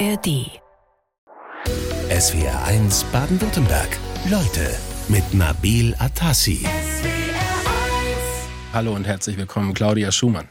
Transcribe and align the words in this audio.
ARD. 0.00 0.50
SWR 2.10 2.64
1 2.64 3.04
Baden-Württemberg. 3.12 3.88
Leute 4.28 4.74
mit 5.08 5.34
Nabil 5.34 5.94
Atassi. 5.98 6.66
Hallo 8.72 8.94
und 8.94 9.04
herzlich 9.06 9.36
willkommen, 9.36 9.72
Claudia 9.72 10.10
Schumann. 10.10 10.48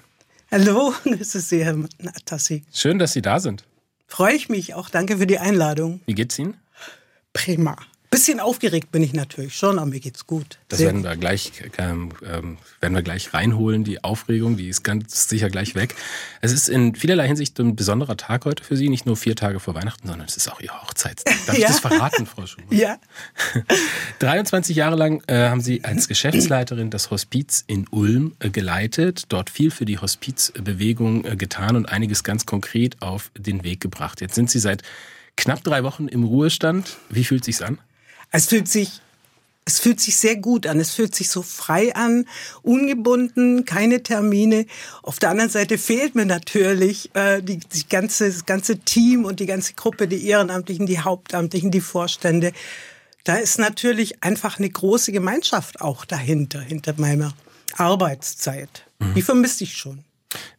Hallo, 0.50 0.94
grüße 1.04 1.42
Sie, 1.42 1.66
Herr 1.66 1.76
Atassi. 2.16 2.64
Schön, 2.72 3.00
dass 3.00 3.12
Sie 3.14 3.22
da 3.22 3.40
sind. 3.42 3.66
Freue 4.08 4.34
ich 4.34 4.48
mich 4.48 4.76
auch. 4.76 4.90
Danke 4.90 5.18
für 5.18 5.28
die 5.28 5.40
Einladung. 5.40 6.00
Wie 6.06 6.14
geht's 6.16 6.40
Ihnen? 6.40 6.56
Prima. 7.34 7.76
Bisschen 8.14 8.40
aufgeregt 8.40 8.92
bin 8.92 9.02
ich 9.04 9.14
natürlich 9.14 9.56
schon, 9.58 9.80
aber 9.80 9.88
mir 9.90 10.00
geht's 10.00 10.28
gut. 10.28 10.60
Das 10.70 10.80
Sehr 10.80 10.88
werden 10.88 11.04
wir 11.04 11.16
gleich, 11.18 11.52
ähm, 11.78 12.10
ähm, 12.24 12.58
werden 12.80 12.94
wir 12.94 13.02
gleich 13.02 13.34
reinholen. 13.34 13.84
Die 13.84 14.04
Aufregung, 14.04 14.56
die 14.56 14.68
ist 14.70 14.84
ganz 14.84 15.28
sicher 15.28 15.50
gleich 15.50 15.74
weg. 15.76 15.96
Es 16.42 16.52
ist 16.52 16.70
in 16.70 16.94
vielerlei 16.96 17.28
Hinsicht 17.28 17.60
ein 17.60 17.76
besonderer 17.76 18.16
Tag 18.16 18.46
heute 18.46 18.64
für 18.64 18.78
Sie. 18.78 18.88
Nicht 18.90 19.06
nur 19.06 19.18
vier 19.18 19.36
Tage 19.36 19.60
vor 19.60 19.74
Weihnachten, 19.76 20.08
sondern 20.08 20.28
es 20.28 20.38
ist 20.38 20.48
auch 20.52 20.62
Ihre 20.62 20.82
Hochzeitstag. 20.84 21.34
Darf 21.48 21.56
ich 21.58 21.62
Ja. 21.64 21.68
das 21.70 21.80
verraten, 21.80 22.26
Frau 22.26 22.46
Schumann? 22.46 22.68
Ja, 22.78 22.98
23 24.20 24.76
Jahre 24.76 24.96
lang 24.96 25.24
äh, 25.28 25.50
haben 25.50 25.62
Sie 25.62 25.84
als 25.84 26.08
Geschäftsleiterin 26.08 26.90
das 26.90 27.12
Hospiz 27.12 27.64
in 27.68 27.88
Ulm 27.90 28.36
äh, 28.40 28.50
geleitet, 28.50 29.26
dort 29.30 29.50
viel 29.50 29.72
für 29.72 29.86
die 29.86 29.98
Hospizbewegung 30.00 31.26
äh, 31.26 31.36
getan 31.36 31.76
und 31.76 31.88
einiges 31.88 32.24
ganz 32.24 32.46
konkret 32.46 33.02
auf 33.02 33.32
den 33.38 33.64
Weg 33.64 33.82
gebracht. 33.82 34.22
Jetzt 34.22 34.36
sind 34.36 34.50
Sie 34.50 34.60
seit 34.60 34.84
knapp 35.36 35.64
drei 35.64 35.84
Wochen 35.84 36.08
im 36.08 36.24
Ruhestand. 36.24 36.98
Wie 37.10 37.24
fühlt 37.24 37.44
sich's 37.44 37.62
an? 37.62 37.80
Es 38.34 38.48
fühlt 38.48 38.68
sich, 38.68 39.00
es 39.64 39.80
fühlt 39.80 40.02
sich 40.02 40.18
sehr 40.18 40.36
gut 40.36 40.68
an. 40.68 40.80
Es 40.80 40.92
fühlt 40.92 41.16
sich 41.16 41.30
so 41.30 41.42
frei 41.42 41.96
an, 41.96 42.26
ungebunden, 42.64 43.64
keine 43.64 44.04
Termine. 44.04 44.66
Auf 45.04 45.20
der 45.20 45.30
anderen 45.30 45.52
Seite 45.52 45.78
fehlt 45.78 46.16
mir 46.16 46.26
natürlich 46.26 47.16
äh, 47.16 47.42
die, 47.42 47.60
die 47.60 47.88
ganze, 47.88 48.28
das 48.30 48.46
ganze 48.46 48.80
Team 48.80 49.24
und 49.24 49.40
die 49.40 49.46
ganze 49.46 49.76
Gruppe, 49.76 50.08
die 50.08 50.28
Ehrenamtlichen, 50.28 50.86
die 50.88 51.00
Hauptamtlichen, 51.00 51.72
die 51.72 51.80
Vorstände. 51.80 52.52
Da 53.24 53.38
ist 53.38 53.60
natürlich 53.60 54.22
einfach 54.24 54.58
eine 54.58 54.70
große 54.70 55.12
Gemeinschaft 55.12 55.80
auch 55.80 56.04
dahinter, 56.04 56.60
hinter 56.60 56.96
meiner 56.98 57.34
Arbeitszeit. 57.78 58.86
Die 59.16 59.22
vermisse 59.22 59.64
ich 59.64 59.78
schon. 59.78 60.04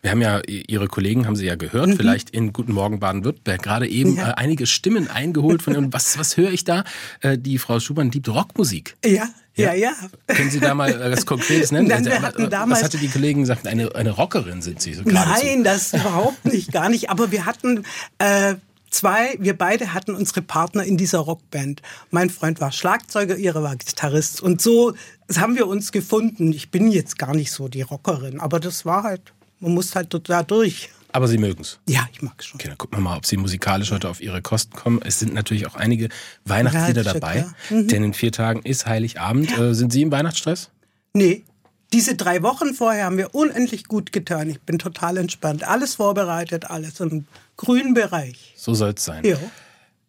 Wir 0.02 0.10
haben 0.10 0.22
ja, 0.22 0.40
Ihre 0.46 0.88
Kollegen 0.88 1.26
haben 1.26 1.36
Sie 1.36 1.46
ja 1.46 1.56
gehört, 1.56 1.94
vielleicht 1.96 2.30
in 2.30 2.52
Guten 2.52 2.72
Morgen 2.72 3.00
Baden-Württemberg, 3.00 3.62
gerade 3.62 3.88
eben 3.88 4.12
Mhm. 4.12 4.16
Ja. 4.18 4.30
äh, 4.30 4.34
einige 4.34 4.66
Stimmen 4.66 5.08
eingeholt 5.10 5.62
von 5.62 5.74
Ihnen. 5.74 5.92
Was, 5.92 6.18
was 6.18 6.36
höre 6.36 6.50
ich 6.50 6.64
da? 6.64 6.84
Äh, 7.20 7.38
die 7.38 7.58
Frau 7.58 7.80
Schumann 7.80 8.10
liebt 8.10 8.28
Rockmusik. 8.28 8.96
Ja, 9.04 9.28
ja, 9.56 9.72
ja. 9.72 9.92
Können 10.26 10.50
Sie 10.50 10.60
da 10.60 10.74
mal 10.74 10.90
äh, 10.90 11.12
was 11.12 11.26
Konkretes 11.26 11.70
nennen? 11.72 11.88
Nein, 11.88 12.04
wir 12.04 12.12
Also, 12.14 12.26
hatten 12.26 12.42
was 12.44 12.50
damals- 12.50 12.82
hatte 12.82 12.98
die 12.98 13.08
Kollegen 13.08 13.40
gesagt? 13.42 13.66
Eine, 13.66 13.94
eine 13.94 14.10
Rockerin 14.10 14.62
sind 14.62 14.80
Sie. 14.82 14.94
So. 14.94 15.02
Nein, 15.04 15.64
das 15.64 15.92
überhaupt 15.94 16.44
nicht, 16.44 16.72
gar 16.72 16.88
nicht. 16.88 17.10
Aber 17.10 17.30
wir 17.30 17.46
hatten 17.46 17.84
äh, 18.18 18.56
zwei, 18.90 19.36
wir 19.38 19.56
beide 19.56 19.92
hatten 19.94 20.14
unsere 20.14 20.42
Partner 20.42 20.84
in 20.84 20.96
dieser 20.96 21.18
Rockband. 21.20 21.82
Mein 22.10 22.30
Freund 22.30 22.60
war 22.60 22.72
Schlagzeuger, 22.72 23.36
ihre 23.36 23.62
war 23.62 23.76
Gitarrist. 23.76 24.40
Und 24.40 24.60
so 24.60 24.94
haben 25.36 25.54
wir 25.56 25.66
uns 25.66 25.90
gefunden. 25.92 26.52
Ich 26.52 26.70
bin 26.70 26.90
jetzt 26.90 27.18
gar 27.18 27.34
nicht 27.34 27.50
so 27.52 27.68
die 27.68 27.82
Rockerin, 27.82 28.40
aber 28.40 28.60
das 28.60 28.84
war 28.84 29.02
halt, 29.04 29.32
man 29.64 29.74
muss 29.74 29.94
halt 29.96 30.14
da 30.28 30.42
durch. 30.42 30.90
Aber 31.12 31.28
Sie 31.28 31.38
mögen's. 31.38 31.78
Ja, 31.88 32.08
ich 32.12 32.22
mag 32.22 32.42
schon. 32.42 32.58
Okay, 32.58 32.68
dann 32.68 32.78
gucken 32.78 32.98
wir 32.98 33.02
mal, 33.02 33.16
ob 33.16 33.24
Sie 33.24 33.36
musikalisch 33.36 33.92
heute 33.92 34.08
auf 34.08 34.20
Ihre 34.20 34.42
Kosten 34.42 34.74
kommen. 34.76 35.00
Es 35.04 35.20
sind 35.20 35.32
natürlich 35.32 35.66
auch 35.66 35.76
einige 35.76 36.08
Weihnachtslieder 36.44 37.02
Ja, 37.02 37.12
dabei. 37.12 37.46
Mhm. 37.70 37.88
denn 37.88 38.02
in 38.04 38.14
vier 38.14 38.32
Tagen 38.32 38.62
ist 38.62 38.86
Heiligabend. 38.86 39.56
Äh, 39.56 39.74
sind 39.74 39.92
Sie 39.92 40.02
im 40.02 40.10
Weihnachtsstress? 40.10 40.70
Nee. 41.12 41.44
Diese 41.92 42.16
drei 42.16 42.42
Wochen 42.42 42.74
vorher 42.74 43.04
haben 43.04 43.16
wir 43.18 43.32
unendlich 43.36 43.84
gut 43.86 44.10
getan. 44.10 44.50
Ich 44.50 44.60
bin 44.62 44.78
total 44.80 45.16
entspannt. 45.16 45.62
Alles 45.62 45.94
vorbereitet, 45.94 46.68
alles 46.68 46.98
im 46.98 47.26
grünen 47.56 47.94
Bereich. 47.94 48.52
So 48.56 48.74
soll's 48.74 49.04
sein. 49.04 49.24
Ja. 49.24 49.36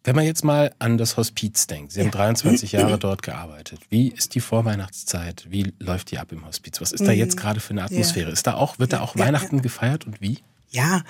Wenn 0.06 0.14
man 0.14 0.24
jetzt 0.24 0.44
mal 0.44 0.72
an 0.78 0.98
das 0.98 1.16
Hospiz 1.16 1.66
denkt, 1.66 1.90
Sie 1.90 2.00
haben 2.00 2.12
23 2.12 2.70
Jahre 2.72 2.96
dort 2.96 3.24
gearbeitet. 3.24 3.80
Wie 3.88 4.06
ist 4.06 4.36
die 4.36 4.40
Vorweihnachtszeit? 4.40 5.46
Wie 5.50 5.74
läuft 5.80 6.12
die 6.12 6.18
ab 6.18 6.30
im 6.30 6.46
Hospiz? 6.46 6.80
Was 6.80 6.92
ist 6.92 7.04
da 7.04 7.10
jetzt 7.10 7.36
gerade 7.36 7.58
für 7.58 7.70
eine 7.70 7.82
Atmosphäre? 7.82 8.30
Ist 8.30 8.46
da 8.46 8.54
auch, 8.54 8.78
wird 8.78 8.92
da 8.92 9.00
auch. 9.00 9.16
Ja, 9.16 9.24
Weihnachten 9.24 9.62
gefeiert 9.62 10.06
und 10.06 10.20
wie? 10.20 10.38
Ja, 10.70 11.02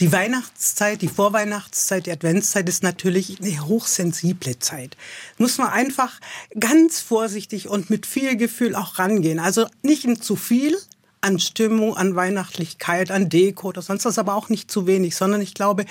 die 0.00 0.12
Weihnachtszeit, 0.12 1.00
die 1.00 1.08
Vorweihnachtszeit, 1.08 2.04
die 2.04 2.12
Adventszeit 2.12 2.68
ist 2.68 2.82
natürlich 2.82 3.40
eine 3.40 3.66
hochsensible 3.66 4.58
Zeit. 4.58 4.98
Muss 5.38 5.56
man 5.56 5.68
einfach 5.68 6.20
ganz 6.60 7.00
vorsichtig 7.00 7.68
und 7.68 7.88
mit 7.88 8.04
viel 8.04 8.36
Gefühl 8.36 8.74
auch 8.76 8.98
rangehen. 8.98 9.38
Also 9.38 9.66
nicht 9.82 10.04
in 10.04 10.20
zu 10.20 10.36
viel 10.36 10.76
an 11.22 11.38
Stimmung, 11.38 11.96
an 11.96 12.14
Weihnachtlichkeit, 12.14 13.10
an 13.10 13.28
Deko 13.28 13.68
oder 13.68 13.80
sonst 13.80 14.04
was, 14.04 14.18
aber 14.18 14.34
auch 14.34 14.48
nicht 14.48 14.70
zu 14.70 14.86
wenig, 14.86 15.16
sondern 15.16 15.40
ich 15.40 15.54
glaube, 15.54 15.86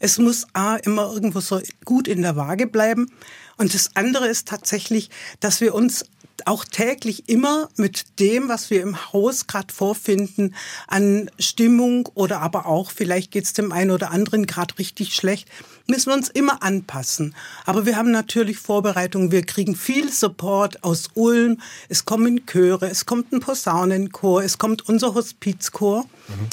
es 0.00 0.18
muss 0.18 0.46
A, 0.54 0.76
immer 0.76 1.12
irgendwo 1.12 1.40
so 1.40 1.60
gut 1.84 2.08
in 2.08 2.22
der 2.22 2.36
Waage 2.36 2.66
bleiben. 2.66 3.10
Und 3.58 3.74
das 3.74 3.90
andere 3.94 4.28
ist 4.28 4.48
tatsächlich, 4.48 5.10
dass 5.40 5.60
wir 5.60 5.74
uns 5.74 6.04
auch 6.44 6.64
täglich 6.64 7.28
immer 7.28 7.68
mit 7.76 8.20
dem, 8.20 8.48
was 8.48 8.70
wir 8.70 8.82
im 8.82 9.12
Haus 9.12 9.46
gerade 9.46 9.72
vorfinden, 9.72 10.54
an 10.86 11.30
Stimmung 11.38 12.08
oder 12.14 12.40
aber 12.40 12.66
auch, 12.66 12.90
vielleicht 12.90 13.30
geht's 13.30 13.54
dem 13.54 13.72
einen 13.72 13.90
oder 13.90 14.10
anderen 14.10 14.46
gerade 14.46 14.78
richtig 14.78 15.14
schlecht, 15.14 15.48
müssen 15.86 16.10
wir 16.10 16.14
uns 16.14 16.28
immer 16.28 16.62
anpassen. 16.62 17.34
Aber 17.64 17.86
wir 17.86 17.96
haben 17.96 18.10
natürlich 18.10 18.58
Vorbereitungen, 18.58 19.30
wir 19.30 19.42
kriegen 19.42 19.76
viel 19.76 20.10
Support 20.12 20.82
aus 20.82 21.10
Ulm, 21.14 21.60
es 21.88 22.04
kommen 22.04 22.46
Chöre, 22.46 22.88
es 22.88 23.06
kommt 23.06 23.32
ein 23.32 23.40
Posaunenchor, 23.40 24.42
es 24.42 24.58
kommt 24.58 24.88
unser 24.88 25.14
Hospizchor 25.14 26.04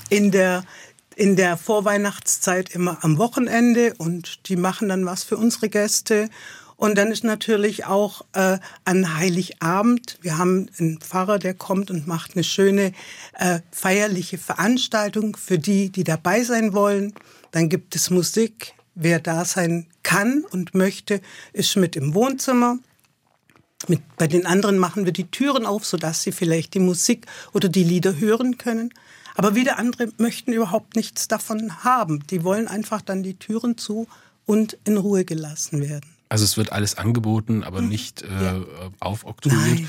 in 0.10 0.32
der 0.32 0.64
in 1.16 1.36
der 1.36 1.58
Vorweihnachtszeit 1.58 2.72
immer 2.72 2.98
am 3.04 3.20
Wochenende 3.20 3.94
und 4.00 4.50
die 4.50 4.56
machen 4.56 4.90
dann 4.90 5.06
was 5.06 5.24
für 5.24 5.38
unsere 5.38 5.70
Gäste. 5.70 6.30
Und 6.76 6.98
dann 6.98 7.12
ist 7.12 7.24
natürlich 7.24 7.86
auch 7.86 8.26
äh, 8.34 8.58
an 8.84 9.16
Heiligabend, 9.16 10.18
wir 10.22 10.38
haben 10.38 10.70
einen 10.80 11.00
Pfarrer, 11.00 11.40
der 11.40 11.54
kommt 11.54 11.92
und 11.92 12.08
macht 12.08 12.36
eine 12.36 12.44
schöne 12.44 12.94
äh, 13.34 13.60
feierliche 13.72 14.38
Veranstaltung 14.38 15.38
für 15.38 15.60
die, 15.60 15.92
die 15.92 16.04
dabei 16.04 16.44
sein 16.44 16.74
wollen. 16.74 17.14
Dann 17.52 17.70
gibt 17.70 17.96
es 17.96 18.10
Musik. 18.10 18.74
Wer 18.96 19.20
da 19.20 19.46
sein 19.46 19.88
kann 20.04 20.44
und 20.52 20.76
möchte, 20.76 21.22
ist 21.52 21.76
mit 21.76 21.96
im 21.96 22.14
Wohnzimmer. 22.14 22.78
Mit, 23.88 24.02
bei 24.18 24.28
den 24.28 24.46
anderen 24.46 24.78
machen 24.78 25.06
wir 25.06 25.12
die 25.12 25.30
Türen 25.30 25.66
auf, 25.66 25.86
sodass 25.86 26.24
sie 26.24 26.32
vielleicht 26.32 26.74
die 26.74 26.80
Musik 26.80 27.26
oder 27.54 27.70
die 27.70 27.84
Lieder 27.84 28.20
hören 28.20 28.58
können. 28.58 28.94
Aber 29.36 29.56
wieder 29.56 29.80
andere 29.80 30.10
möchten 30.18 30.54
überhaupt 30.54 30.96
nichts 30.96 31.28
davon 31.28 31.84
haben. 31.84 32.26
Die 32.28 32.44
wollen 32.44 32.68
einfach 32.68 33.02
dann 33.02 33.24
die 33.24 33.34
Türen 33.34 33.78
zu 33.78 34.08
und 34.46 34.78
in 34.84 34.98
Ruhe 34.98 35.26
gelassen 35.26 35.82
werden. 35.82 36.10
Also 36.30 36.46
es 36.46 36.58
wird 36.58 36.72
alles 36.72 36.98
angeboten, 36.98 37.64
aber 37.64 37.82
nicht 37.82 38.24
äh, 38.24 38.62
aufoktroyiert. 39.00 39.82
Nein, 39.82 39.88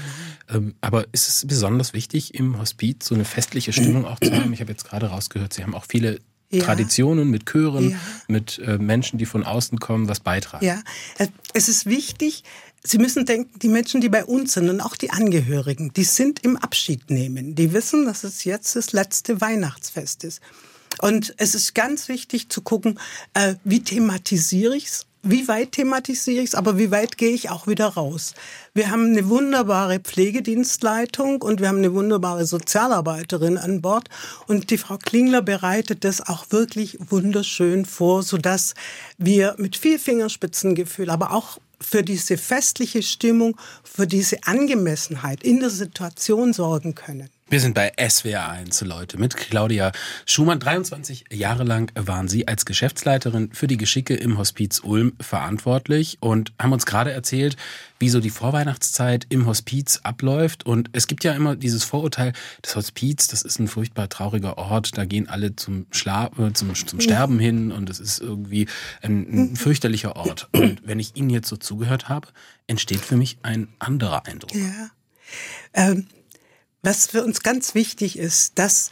Ähm, 0.50 0.74
aber 0.80 1.06
ist 1.12 1.28
es 1.28 1.46
besonders 1.46 1.94
wichtig, 1.94 2.34
im 2.34 2.58
Hospiz 2.58 3.06
so 3.06 3.14
eine 3.14 3.24
festliche 3.24 3.72
Stimmung 3.72 4.04
auch 4.04 4.20
zu 4.20 4.30
haben? 4.32 4.52
Ich 4.52 4.60
habe 4.60 4.70
jetzt 4.70 4.84
gerade 4.84 5.06
rausgehört, 5.06 5.54
Sie 5.54 5.62
haben 5.62 5.74
auch 5.74 5.86
viele 5.88 6.20
Ja. 6.54 6.64
Traditionen 6.64 7.30
mit 7.30 7.46
Chören, 7.46 7.90
Ja. 7.90 7.96
mit 8.28 8.58
äh, 8.58 8.78
Menschen, 8.78 9.18
die 9.18 9.26
von 9.26 9.44
außen 9.44 9.78
kommen, 9.80 10.08
was 10.08 10.20
beitragen. 10.20 10.64
Ja, 10.64 10.82
äh, 11.18 11.28
es 11.52 11.68
ist 11.68 11.86
wichtig, 11.86 12.44
Sie 12.86 12.98
müssen 12.98 13.24
denken, 13.24 13.58
die 13.60 13.70
Menschen, 13.70 14.02
die 14.02 14.10
bei 14.10 14.26
uns 14.26 14.52
sind 14.52 14.68
und 14.68 14.82
auch 14.82 14.94
die 14.94 15.10
Angehörigen, 15.10 15.94
die 15.94 16.04
sind 16.04 16.44
im 16.44 16.58
Abschied 16.58 17.08
nehmen. 17.08 17.54
Die 17.54 17.72
wissen, 17.72 18.04
dass 18.04 18.24
es 18.24 18.44
jetzt 18.44 18.76
das 18.76 18.92
letzte 18.92 19.40
Weihnachtsfest 19.40 20.22
ist. 20.22 20.42
Und 21.00 21.34
es 21.38 21.54
ist 21.54 21.74
ganz 21.74 22.08
wichtig 22.08 22.50
zu 22.50 22.60
gucken, 22.60 23.00
äh, 23.32 23.54
wie 23.64 23.82
thematisiere 23.82 24.76
ich's, 24.76 25.06
wie 25.24 25.48
weit 25.48 25.72
thematisiere 25.72 26.42
ich's, 26.42 26.54
aber 26.54 26.78
wie 26.78 26.90
weit 26.90 27.16
gehe 27.16 27.30
ich 27.30 27.50
auch 27.50 27.66
wieder 27.66 27.86
raus. 27.86 28.34
Wir 28.74 28.90
haben 28.90 29.06
eine 29.06 29.28
wunderbare 29.28 29.98
Pflegedienstleitung 29.98 31.40
und 31.42 31.60
wir 31.60 31.68
haben 31.68 31.78
eine 31.78 31.94
wunderbare 31.94 32.44
Sozialarbeiterin 32.44 33.56
an 33.56 33.80
Bord 33.80 34.08
und 34.46 34.70
die 34.70 34.78
Frau 34.78 34.98
Klingler 34.98 35.40
bereitet 35.40 36.04
das 36.04 36.20
auch 36.20 36.46
wirklich 36.50 36.98
wunderschön 37.08 37.86
vor, 37.86 38.22
sodass 38.22 38.74
wir 39.16 39.54
mit 39.58 39.76
viel 39.76 39.98
Fingerspitzengefühl, 39.98 41.08
aber 41.08 41.32
auch 41.32 41.58
für 41.80 42.02
diese 42.02 42.36
festliche 42.36 43.02
Stimmung, 43.02 43.56
für 43.82 44.06
diese 44.06 44.44
Angemessenheit 44.44 45.42
in 45.42 45.60
der 45.60 45.70
Situation 45.70 46.52
sorgen 46.52 46.94
können. 46.94 47.30
Wir 47.54 47.60
sind 47.60 47.74
bei 47.74 47.92
SWR 47.96 48.48
1, 48.48 48.80
Leute, 48.80 49.16
mit 49.16 49.36
Claudia 49.36 49.92
Schumann. 50.26 50.58
23 50.58 51.26
Jahre 51.32 51.62
lang 51.62 51.92
waren 51.94 52.26
Sie 52.26 52.48
als 52.48 52.66
Geschäftsleiterin 52.66 53.52
für 53.52 53.68
die 53.68 53.76
Geschicke 53.76 54.16
im 54.16 54.38
Hospiz 54.38 54.80
Ulm 54.82 55.12
verantwortlich 55.20 56.16
und 56.18 56.52
haben 56.60 56.72
uns 56.72 56.84
gerade 56.84 57.12
erzählt, 57.12 57.56
wie 58.00 58.08
so 58.08 58.18
die 58.18 58.30
Vorweihnachtszeit 58.30 59.26
im 59.28 59.46
Hospiz 59.46 60.00
abläuft. 60.02 60.66
Und 60.66 60.90
es 60.94 61.06
gibt 61.06 61.22
ja 61.22 61.32
immer 61.32 61.54
dieses 61.54 61.84
Vorurteil, 61.84 62.32
das 62.62 62.74
Hospiz, 62.74 63.28
das 63.28 63.42
ist 63.42 63.60
ein 63.60 63.68
furchtbar 63.68 64.08
trauriger 64.08 64.58
Ort, 64.58 64.98
da 64.98 65.04
gehen 65.04 65.28
alle 65.28 65.54
zum 65.54 65.86
Schlaf, 65.92 66.36
äh, 66.40 66.52
zum, 66.54 66.74
zum 66.74 67.00
Sterben 67.00 67.38
hin 67.38 67.70
und 67.70 67.88
es 67.88 68.00
ist 68.00 68.18
irgendwie 68.18 68.66
ein, 69.00 69.52
ein 69.52 69.54
fürchterlicher 69.54 70.16
Ort. 70.16 70.48
Und 70.50 70.84
wenn 70.84 70.98
ich 70.98 71.14
Ihnen 71.14 71.30
jetzt 71.30 71.50
so 71.50 71.56
zugehört 71.56 72.08
habe, 72.08 72.26
entsteht 72.66 73.02
für 73.02 73.16
mich 73.16 73.38
ein 73.44 73.68
anderer 73.78 74.26
Eindruck. 74.26 74.52
Ja. 74.56 74.90
Ähm, 75.72 76.08
was 76.84 77.06
für 77.06 77.24
uns 77.24 77.42
ganz 77.42 77.74
wichtig 77.74 78.18
ist, 78.18 78.58
dass 78.58 78.90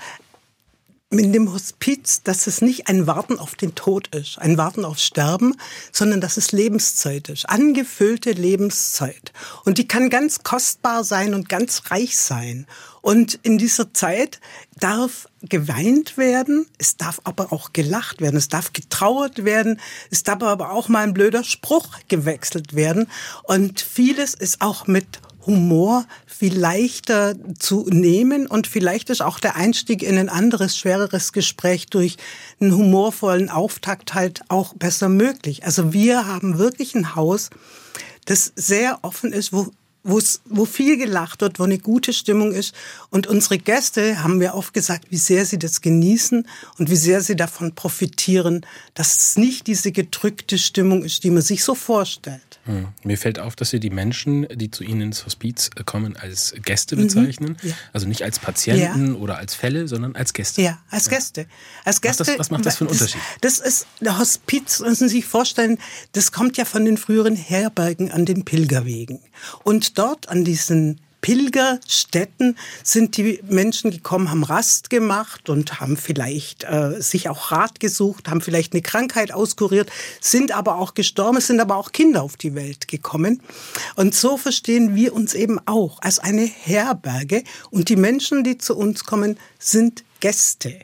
mit 1.12 1.34
dem 1.34 1.52
Hospiz, 1.52 2.22
dass 2.22 2.46
es 2.46 2.62
nicht 2.62 2.88
ein 2.88 3.06
Warten 3.06 3.38
auf 3.38 3.54
den 3.54 3.74
Tod 3.74 4.08
ist, 4.14 4.38
ein 4.38 4.56
Warten 4.56 4.86
auf 4.86 4.98
Sterben, 4.98 5.54
sondern 5.92 6.22
dass 6.22 6.38
es 6.38 6.52
Lebenszeit 6.52 7.28
ist, 7.28 7.48
angefüllte 7.48 8.32
Lebenszeit. 8.32 9.32
Und 9.66 9.76
die 9.76 9.86
kann 9.86 10.08
ganz 10.08 10.42
kostbar 10.42 11.04
sein 11.04 11.34
und 11.34 11.50
ganz 11.50 11.90
reich 11.90 12.18
sein. 12.18 12.66
Und 13.02 13.38
in 13.42 13.58
dieser 13.58 13.92
Zeit 13.92 14.40
darf 14.78 15.28
geweint 15.42 16.16
werden, 16.16 16.66
es 16.78 16.96
darf 16.96 17.20
aber 17.24 17.52
auch 17.52 17.74
gelacht 17.74 18.22
werden, 18.22 18.36
es 18.36 18.48
darf 18.48 18.72
getrauert 18.72 19.44
werden, 19.44 19.80
es 20.10 20.22
darf 20.22 20.42
aber 20.42 20.70
auch 20.70 20.88
mal 20.88 21.02
ein 21.02 21.12
blöder 21.12 21.44
Spruch 21.44 21.88
gewechselt 22.08 22.74
werden. 22.74 23.08
Und 23.42 23.80
vieles 23.82 24.32
ist 24.32 24.62
auch 24.62 24.86
mit 24.86 25.20
Humor 25.46 26.06
viel 26.26 26.56
leichter 26.56 27.34
zu 27.58 27.86
nehmen 27.88 28.46
und 28.46 28.66
vielleicht 28.66 29.10
ist 29.10 29.22
auch 29.22 29.40
der 29.40 29.56
Einstieg 29.56 30.02
in 30.02 30.16
ein 30.16 30.28
anderes, 30.28 30.76
schwereres 30.76 31.32
Gespräch 31.32 31.86
durch 31.86 32.16
einen 32.60 32.76
humorvollen 32.76 33.48
Auftakt 33.48 34.14
halt 34.14 34.42
auch 34.48 34.74
besser 34.74 35.08
möglich. 35.08 35.64
Also 35.64 35.92
wir 35.92 36.26
haben 36.26 36.58
wirklich 36.58 36.94
ein 36.94 37.14
Haus, 37.16 37.50
das 38.24 38.52
sehr 38.56 39.00
offen 39.02 39.32
ist, 39.32 39.52
wo 39.52 39.70
wo 40.04 40.64
viel 40.64 40.96
gelacht 40.96 41.40
wird, 41.42 41.58
wo 41.58 41.64
eine 41.64 41.78
gute 41.78 42.12
Stimmung 42.12 42.52
ist. 42.52 42.74
Und 43.10 43.26
unsere 43.26 43.58
Gäste 43.58 44.22
haben 44.22 44.38
mir 44.38 44.54
oft 44.54 44.74
gesagt, 44.74 45.06
wie 45.10 45.16
sehr 45.16 45.46
sie 45.46 45.58
das 45.58 45.80
genießen 45.80 46.46
und 46.78 46.90
wie 46.90 46.96
sehr 46.96 47.20
sie 47.20 47.36
davon 47.36 47.74
profitieren, 47.74 48.66
dass 48.94 49.16
es 49.16 49.36
nicht 49.36 49.66
diese 49.66 49.92
gedrückte 49.92 50.58
Stimmung 50.58 51.04
ist, 51.04 51.22
die 51.24 51.30
man 51.30 51.42
sich 51.42 51.62
so 51.62 51.74
vorstellt. 51.74 52.51
Hm. 52.64 52.88
Mir 53.02 53.18
fällt 53.18 53.40
auf, 53.40 53.56
dass 53.56 53.70
Sie 53.70 53.80
die 53.80 53.90
Menschen, 53.90 54.46
die 54.54 54.70
zu 54.70 54.84
Ihnen 54.84 55.00
ins 55.00 55.24
Hospiz 55.24 55.70
kommen, 55.84 56.16
als 56.16 56.54
Gäste 56.64 56.94
mhm. 56.96 57.02
bezeichnen. 57.02 57.56
Mhm, 57.60 57.68
ja. 57.70 57.74
Also 57.92 58.06
nicht 58.06 58.22
als 58.22 58.38
Patienten 58.38 59.14
ja. 59.14 59.14
oder 59.14 59.38
als 59.38 59.54
Fälle, 59.54 59.88
sondern 59.88 60.14
als 60.14 60.32
Gäste. 60.32 60.62
Ja, 60.62 60.78
als 60.88 61.08
Gäste. 61.08 61.46
Als 61.84 62.00
Gäste 62.00 62.20
was, 62.20 62.28
das, 62.28 62.38
was 62.38 62.50
macht 62.50 62.66
das 62.66 62.76
für 62.76 62.84
einen 62.84 62.92
Unterschied? 62.92 63.20
Das, 63.40 63.58
das 63.58 63.66
ist, 63.66 63.86
der 64.00 64.18
Hospiz, 64.18 64.80
müssen 64.80 65.08
Sie 65.08 65.16
sich 65.16 65.26
vorstellen, 65.26 65.78
das 66.12 66.30
kommt 66.30 66.56
ja 66.56 66.64
von 66.64 66.84
den 66.84 66.96
früheren 66.96 67.34
Herbergen 67.34 68.12
an 68.12 68.26
den 68.26 68.44
Pilgerwegen. 68.44 69.20
Und 69.64 69.98
dort 69.98 70.28
an 70.28 70.44
diesen 70.44 71.00
Pilgerstätten 71.22 72.58
sind 72.82 73.16
die 73.16 73.40
Menschen 73.48 73.92
gekommen, 73.92 74.30
haben 74.30 74.44
Rast 74.44 74.90
gemacht 74.90 75.48
und 75.48 75.80
haben 75.80 75.96
vielleicht 75.96 76.64
äh, 76.64 77.00
sich 77.00 77.28
auch 77.28 77.52
Rat 77.52 77.80
gesucht, 77.80 78.28
haben 78.28 78.40
vielleicht 78.40 78.74
eine 78.74 78.82
Krankheit 78.82 79.32
auskuriert, 79.32 79.90
sind 80.20 80.52
aber 80.52 80.76
auch 80.76 80.94
gestorben, 80.94 81.38
es 81.38 81.46
sind 81.46 81.60
aber 81.60 81.76
auch 81.76 81.92
Kinder 81.92 82.22
auf 82.22 82.36
die 82.36 82.54
Welt 82.54 82.88
gekommen. 82.88 83.40
Und 83.94 84.14
so 84.14 84.36
verstehen 84.36 84.94
wir 84.96 85.14
uns 85.14 85.32
eben 85.32 85.60
auch 85.66 86.02
als 86.02 86.18
eine 86.18 86.44
Herberge 86.44 87.44
und 87.70 87.88
die 87.88 87.96
Menschen, 87.96 88.42
die 88.42 88.58
zu 88.58 88.76
uns 88.76 89.04
kommen, 89.04 89.38
sind 89.58 90.04
Gäste. 90.20 90.74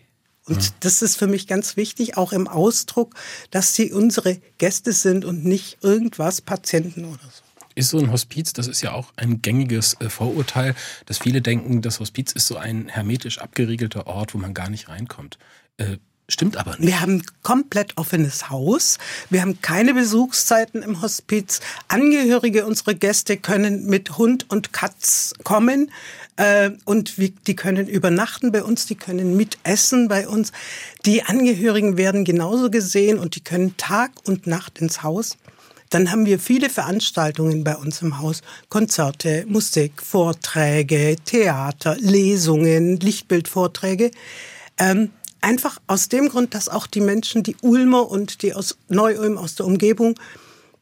Und 0.46 0.72
das 0.80 1.02
ist 1.02 1.16
für 1.16 1.26
mich 1.26 1.46
ganz 1.46 1.76
wichtig, 1.76 2.16
auch 2.16 2.32
im 2.32 2.48
Ausdruck, 2.48 3.14
dass 3.50 3.74
sie 3.74 3.92
unsere 3.92 4.40
Gäste 4.56 4.92
sind 4.92 5.24
und 5.24 5.44
nicht 5.44 5.78
irgendwas 5.82 6.40
Patienten 6.40 7.04
oder 7.04 7.24
so 7.24 7.47
ist 7.78 7.90
so 7.90 7.98
ein 7.98 8.12
Hospiz, 8.12 8.52
das 8.52 8.66
ist 8.66 8.82
ja 8.82 8.92
auch 8.92 9.12
ein 9.16 9.40
gängiges 9.40 9.96
äh, 10.00 10.08
Vorurteil, 10.10 10.74
dass 11.06 11.18
viele 11.18 11.40
denken, 11.40 11.80
das 11.80 12.00
Hospiz 12.00 12.32
ist 12.32 12.46
so 12.46 12.56
ein 12.56 12.88
hermetisch 12.88 13.38
abgeriegelter 13.38 14.06
Ort, 14.06 14.34
wo 14.34 14.38
man 14.38 14.52
gar 14.52 14.68
nicht 14.68 14.88
reinkommt. 14.88 15.38
Äh, 15.78 15.98
Stimmt 16.30 16.58
aber 16.58 16.72
nicht. 16.72 16.86
Wir 16.86 17.00
haben 17.00 17.22
komplett 17.42 17.96
offenes 17.96 18.50
Haus. 18.50 18.98
Wir 19.30 19.40
haben 19.40 19.62
keine 19.62 19.94
Besuchszeiten 19.94 20.82
im 20.82 21.00
Hospiz. 21.00 21.60
Angehörige 21.88 22.66
unserer 22.66 22.92
Gäste 22.92 23.38
können 23.38 23.86
mit 23.86 24.18
Hund 24.18 24.44
und 24.50 24.74
Katz 24.74 25.32
kommen 25.42 25.90
äh, 26.36 26.72
und 26.84 27.16
wir, 27.16 27.30
die 27.30 27.56
können 27.56 27.88
übernachten 27.88 28.52
bei 28.52 28.62
uns, 28.62 28.84
die 28.84 28.94
können 28.94 29.38
mitessen 29.38 30.08
bei 30.08 30.28
uns. 30.28 30.52
Die 31.06 31.22
Angehörigen 31.22 31.96
werden 31.96 32.26
genauso 32.26 32.70
gesehen 32.70 33.18
und 33.18 33.34
die 33.34 33.42
können 33.42 33.78
Tag 33.78 34.10
und 34.26 34.46
Nacht 34.46 34.80
ins 34.80 35.02
Haus. 35.02 35.38
Dann 35.90 36.10
haben 36.10 36.26
wir 36.26 36.38
viele 36.38 36.68
Veranstaltungen 36.68 37.64
bei 37.64 37.76
uns 37.76 38.02
im 38.02 38.18
Haus. 38.18 38.42
Konzerte, 38.68 39.44
Musik, 39.48 40.02
Vorträge, 40.02 41.16
Theater, 41.24 41.96
Lesungen, 41.98 42.98
Lichtbildvorträge. 42.98 44.10
Ähm, 44.78 45.10
einfach 45.40 45.78
aus 45.86 46.08
dem 46.08 46.28
Grund, 46.28 46.54
dass 46.54 46.68
auch 46.68 46.86
die 46.86 47.00
Menschen, 47.00 47.42
die 47.42 47.56
Ulmer 47.62 48.10
und 48.10 48.42
die 48.42 48.54
aus 48.54 48.76
Neu-Ulm, 48.88 49.38
aus 49.38 49.54
der 49.54 49.66
Umgebung, 49.66 50.14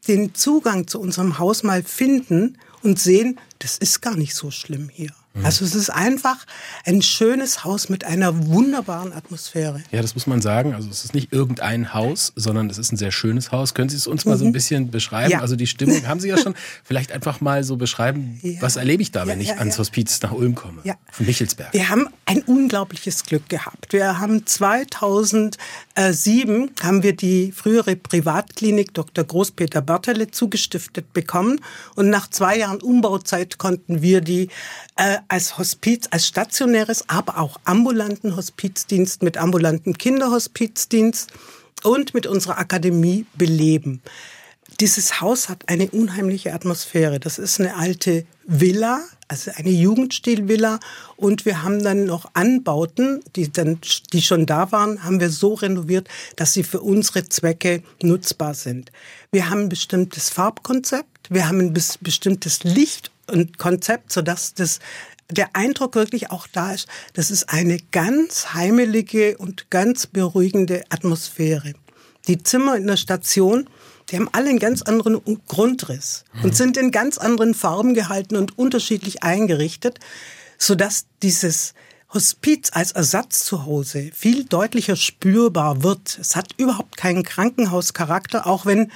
den 0.07 0.33
Zugang 0.35 0.87
zu 0.87 0.99
unserem 0.99 1.39
Haus 1.39 1.63
mal 1.63 1.83
finden 1.83 2.57
und 2.83 2.99
sehen, 2.99 3.39
das 3.59 3.77
ist 3.77 4.01
gar 4.01 4.15
nicht 4.15 4.35
so 4.35 4.51
schlimm 4.51 4.89
hier. 4.89 5.11
Mhm. 5.37 5.45
Also 5.45 5.65
es 5.65 5.75
ist 5.75 5.89
einfach 5.89 6.37
ein 6.85 7.01
schönes 7.01 7.63
Haus 7.63 7.89
mit 7.89 8.03
einer 8.03 8.47
wunderbaren 8.47 9.13
Atmosphäre. 9.13 9.81
Ja, 9.91 10.01
das 10.01 10.15
muss 10.15 10.27
man 10.27 10.41
sagen. 10.41 10.73
Also 10.73 10.89
es 10.89 11.05
ist 11.05 11.13
nicht 11.13 11.31
irgendein 11.31 11.93
Haus, 11.93 12.33
sondern 12.35 12.69
es 12.69 12.77
ist 12.77 12.91
ein 12.91 12.97
sehr 12.97 13.11
schönes 13.11 13.51
Haus. 13.51 13.73
Können 13.73 13.89
Sie 13.89 13.97
es 13.97 14.07
uns 14.07 14.25
mal 14.25 14.37
so 14.37 14.45
ein 14.45 14.49
mhm. 14.49 14.53
bisschen 14.53 14.91
beschreiben? 14.91 15.31
Ja. 15.31 15.41
Also 15.41 15.55
die 15.55 15.67
Stimmung 15.67 16.07
haben 16.07 16.19
Sie 16.19 16.29
ja 16.29 16.37
schon. 16.37 16.55
Vielleicht 16.83 17.11
einfach 17.11 17.41
mal 17.41 17.63
so 17.63 17.77
beschreiben, 17.77 18.39
ja. 18.41 18.61
was 18.61 18.75
erlebe 18.75 19.01
ich 19.01 19.11
da, 19.11 19.27
wenn 19.27 19.41
ja, 19.41 19.53
ich 19.53 19.59
ans 19.59 19.77
Hospiz 19.77 20.21
nach 20.21 20.31
Ulm 20.31 20.55
komme? 20.55 20.81
Ja. 20.83 20.95
Von 21.11 21.25
Michelsberg. 21.25 21.73
Wir 21.73 21.89
haben 21.89 22.07
ein 22.25 22.41
unglaubliches 22.41 23.23
Glück 23.23 23.47
gehabt. 23.49 23.93
Wir 23.93 24.19
haben 24.19 24.45
2007 24.45 26.71
haben 26.81 27.03
wir 27.03 27.15
die 27.15 27.51
frühere 27.51 27.95
Privatklinik 27.95 28.93
Dr. 28.93 29.23
Großpeter 29.23 29.81
Bertele 29.81 30.31
zugestiftet 30.31 31.13
bekommen 31.13 31.61
und 31.95 32.09
nach 32.09 32.29
zwei 32.29 32.57
Jahren 32.57 32.81
Umbauzeit 32.81 33.57
konnten 33.57 34.01
wir 34.01 34.21
die 34.21 34.49
äh, 34.95 35.17
als 35.29 35.57
Hospiz, 35.57 36.07
als 36.11 36.27
stationäres, 36.27 37.07
aber 37.07 37.37
auch 37.37 37.59
ambulanten 37.63 38.35
Hospizdienst 38.35 39.23
mit 39.23 39.37
ambulanten 39.37 39.97
Kinderhospizdienst 39.97 41.31
und 41.83 42.13
mit 42.13 42.27
unserer 42.27 42.57
Akademie 42.57 43.25
beleben. 43.35 44.01
Dieses 44.79 45.21
Haus 45.21 45.49
hat 45.49 45.69
eine 45.69 45.89
unheimliche 45.89 46.53
Atmosphäre. 46.53 47.19
Das 47.19 47.39
ist 47.39 47.59
eine 47.59 47.75
alte 47.75 48.25
Villa, 48.45 49.01
also 49.27 49.51
eine 49.55 49.71
Jugendstilvilla. 49.71 50.79
Und 51.15 51.45
wir 51.45 51.63
haben 51.63 51.83
dann 51.83 52.05
noch 52.05 52.29
Anbauten, 52.33 53.21
die 53.35 53.51
dann, 53.51 53.79
die 54.13 54.21
schon 54.21 54.45
da 54.45 54.71
waren, 54.71 55.03
haben 55.03 55.19
wir 55.19 55.31
so 55.31 55.55
renoviert, 55.55 56.07
dass 56.35 56.53
sie 56.53 56.63
für 56.63 56.81
unsere 56.81 57.27
Zwecke 57.27 57.81
nutzbar 58.03 58.53
sind. 58.53 58.91
Wir 59.31 59.49
haben 59.49 59.61
ein 59.61 59.69
bestimmtes 59.69 60.29
Farbkonzept, 60.29 61.31
wir 61.31 61.47
haben 61.47 61.59
ein 61.59 61.73
bestimmtes 61.73 62.63
Licht 62.63 63.11
und 63.31 63.57
Konzept, 63.57 64.11
sodass 64.13 64.53
das 64.53 64.79
der 65.29 65.55
Eindruck 65.55 65.95
wirklich 65.95 66.31
auch 66.31 66.47
da 66.47 66.73
ist, 66.73 66.87
das 67.13 67.31
ist 67.31 67.49
eine 67.49 67.79
ganz 67.91 68.53
heimelige 68.53 69.37
und 69.37 69.69
ganz 69.69 70.07
beruhigende 70.07 70.83
Atmosphäre. 70.89 71.73
Die 72.27 72.41
Zimmer 72.43 72.75
in 72.75 72.87
der 72.87 72.97
Station, 72.97 73.69
die 74.09 74.17
haben 74.17 74.29
alle 74.31 74.49
einen 74.49 74.59
ganz 74.59 74.81
anderen 74.81 75.21
Grundriss 75.47 76.23
und 76.43 76.55
sind 76.55 76.77
in 76.77 76.91
ganz 76.91 77.17
anderen 77.17 77.53
Farben 77.53 77.93
gehalten 77.93 78.37
und 78.37 78.57
unterschiedlich 78.57 79.23
eingerichtet, 79.23 79.99
sodass 80.57 81.05
dieses 81.21 81.73
Hospiz 82.13 82.69
als 82.71 82.93
Ersatz 82.93 83.43
zu 83.43 83.65
Hause 83.65 84.11
viel 84.13 84.45
deutlicher 84.45 84.95
spürbar 84.95 85.83
wird. 85.83 86.17
Es 86.19 86.37
hat 86.37 86.53
überhaupt 86.57 86.95
keinen 86.95 87.23
Krankenhauscharakter, 87.23 88.47
auch 88.47 88.65
wenn 88.65 88.91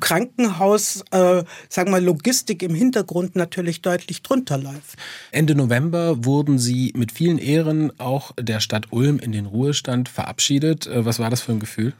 Krankenhaus, 0.00 1.04
äh, 1.10 1.44
sagen 1.68 1.92
wir 1.92 2.00
Logistik 2.00 2.62
im 2.62 2.74
Hintergrund 2.74 3.36
natürlich 3.36 3.82
deutlich 3.82 4.22
drunter 4.22 4.58
läuft. 4.58 4.96
Ende 5.30 5.54
November 5.54 6.24
wurden 6.24 6.58
Sie 6.58 6.92
mit 6.96 7.12
vielen 7.12 7.38
Ehren 7.38 7.98
auch 7.98 8.32
der 8.38 8.60
Stadt 8.60 8.92
Ulm 8.92 9.18
in 9.18 9.32
den 9.32 9.46
Ruhestand 9.46 10.08
verabschiedet. 10.08 10.86
Äh, 10.86 11.04
was 11.04 11.18
war 11.18 11.30
das 11.30 11.40
für 11.40 11.52
ein 11.52 11.60
Gefühl? 11.60 11.94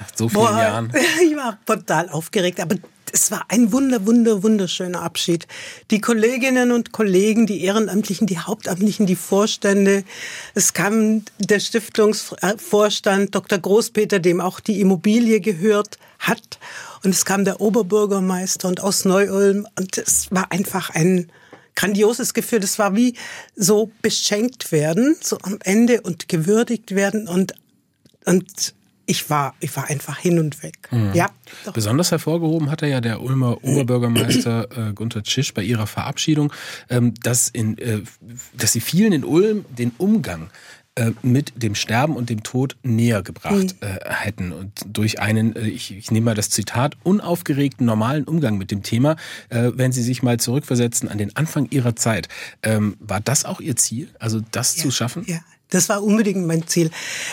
Nach 0.00 0.08
so 0.14 0.28
vielen 0.28 0.42
Boah, 0.42 0.50
Jahren. 0.50 0.92
Ich 1.22 1.36
war 1.36 1.58
total 1.66 2.08
aufgeregt, 2.08 2.58
aber 2.60 2.76
es 3.12 3.30
war 3.30 3.44
ein 3.48 3.72
wunder, 3.72 4.06
wunder, 4.06 4.42
wunderschöner 4.42 5.02
Abschied. 5.02 5.46
Die 5.90 6.00
Kolleginnen 6.00 6.72
und 6.72 6.92
Kollegen, 6.92 7.46
die 7.46 7.62
Ehrenamtlichen, 7.64 8.26
die 8.26 8.38
Hauptamtlichen, 8.38 9.06
die 9.06 9.16
Vorstände. 9.16 10.04
Es 10.54 10.72
kam 10.72 11.24
der 11.38 11.60
Stiftungsvorstand 11.60 13.34
Dr. 13.34 13.58
Großpeter, 13.58 14.20
dem 14.20 14.40
auch 14.40 14.60
die 14.60 14.80
Immobilie 14.80 15.40
gehört 15.40 15.98
hat. 16.18 16.58
Und 17.02 17.10
es 17.10 17.24
kam 17.24 17.44
der 17.44 17.60
Oberbürgermeister 17.60 18.68
und 18.68 18.80
aus 18.80 19.04
Neu-Ulm. 19.04 19.66
Und 19.78 19.98
es 19.98 20.28
war 20.30 20.52
einfach 20.52 20.90
ein 20.90 21.30
grandioses 21.74 22.34
Gefühl. 22.34 22.60
Das 22.60 22.78
war 22.78 22.94
wie 22.94 23.14
so 23.56 23.90
beschenkt 24.02 24.70
werden, 24.72 25.16
so 25.20 25.38
am 25.42 25.58
Ende 25.64 26.00
und 26.02 26.28
gewürdigt 26.28 26.94
werden 26.94 27.26
und, 27.26 27.54
und 28.24 28.74
ich 29.10 29.28
war, 29.28 29.54
ich 29.58 29.74
war 29.74 29.90
einfach 29.90 30.18
hin 30.18 30.38
und 30.38 30.62
weg. 30.62 30.78
Mhm. 30.92 31.10
Ja. 31.14 31.30
Doch. 31.64 31.72
Besonders 31.72 32.12
hervorgehoben 32.12 32.70
hat 32.70 32.82
er 32.82 32.88
ja 32.88 33.00
der 33.00 33.20
Ulmer 33.20 33.62
Oberbürgermeister 33.64 34.68
äh, 34.90 34.92
Gunther 34.92 35.24
Tschisch 35.24 35.52
bei 35.52 35.62
ihrer 35.62 35.88
Verabschiedung, 35.88 36.52
ähm, 36.88 37.14
dass, 37.20 37.48
in, 37.48 37.76
äh, 37.78 38.02
dass 38.56 38.70
sie 38.70 38.80
vielen 38.80 39.12
in 39.12 39.24
Ulm 39.24 39.64
den 39.76 39.90
Umgang 39.98 40.48
äh, 40.94 41.10
mit 41.22 41.60
dem 41.60 41.74
Sterben 41.74 42.14
und 42.14 42.30
dem 42.30 42.44
Tod 42.44 42.76
näher 42.84 43.24
gebracht 43.24 43.74
mhm. 43.80 43.88
äh, 43.88 43.98
hätten. 44.08 44.52
Und 44.52 44.72
durch 44.86 45.18
einen, 45.18 45.56
äh, 45.56 45.66
ich, 45.66 45.90
ich 45.96 46.12
nehme 46.12 46.26
mal 46.26 46.34
das 46.36 46.50
Zitat, 46.50 46.96
unaufgeregten, 47.02 47.84
normalen 47.84 48.22
Umgang 48.22 48.58
mit 48.58 48.70
dem 48.70 48.84
Thema, 48.84 49.16
wenn 49.48 49.90
Sie 49.90 50.02
sich 50.02 50.22
mal 50.22 50.38
zurückversetzen 50.38 51.08
an 51.08 51.18
den 51.18 51.34
Anfang 51.34 51.66
Ihrer 51.70 51.96
Zeit. 51.96 52.28
Ähm, 52.62 52.96
war 53.00 53.20
das 53.20 53.44
auch 53.44 53.60
Ihr 53.60 53.74
Ziel, 53.74 54.08
also 54.20 54.40
das 54.52 54.76
ja, 54.76 54.82
zu 54.82 54.90
schaffen? 54.92 55.24
Ja. 55.26 55.40
Das 55.70 55.88
war 55.88 56.02
unbedingt 56.02 56.46
mein 56.46 56.66
Ziel. 56.66 56.90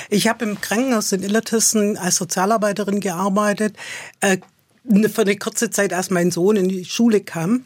Ich 0.10 0.27
habe 0.27 0.46
im 0.46 0.62
Krankenhaus 0.62 1.12
in 1.12 1.24
Illertissen 1.24 1.98
als 1.98 2.17
Sozialarbeiterin 2.17 3.00
gearbeitet. 3.00 3.75
Äh, 4.22 4.38
für 5.10 5.22
eine 5.22 5.36
kurze 5.36 5.70
Zeit, 5.70 5.94
als 5.94 6.10
mein 6.10 6.32
Sohn 6.32 6.56
in 6.56 6.70
die 6.70 6.86
Schule 6.86 7.22
kam 7.22 7.51
mhm. 7.51 7.63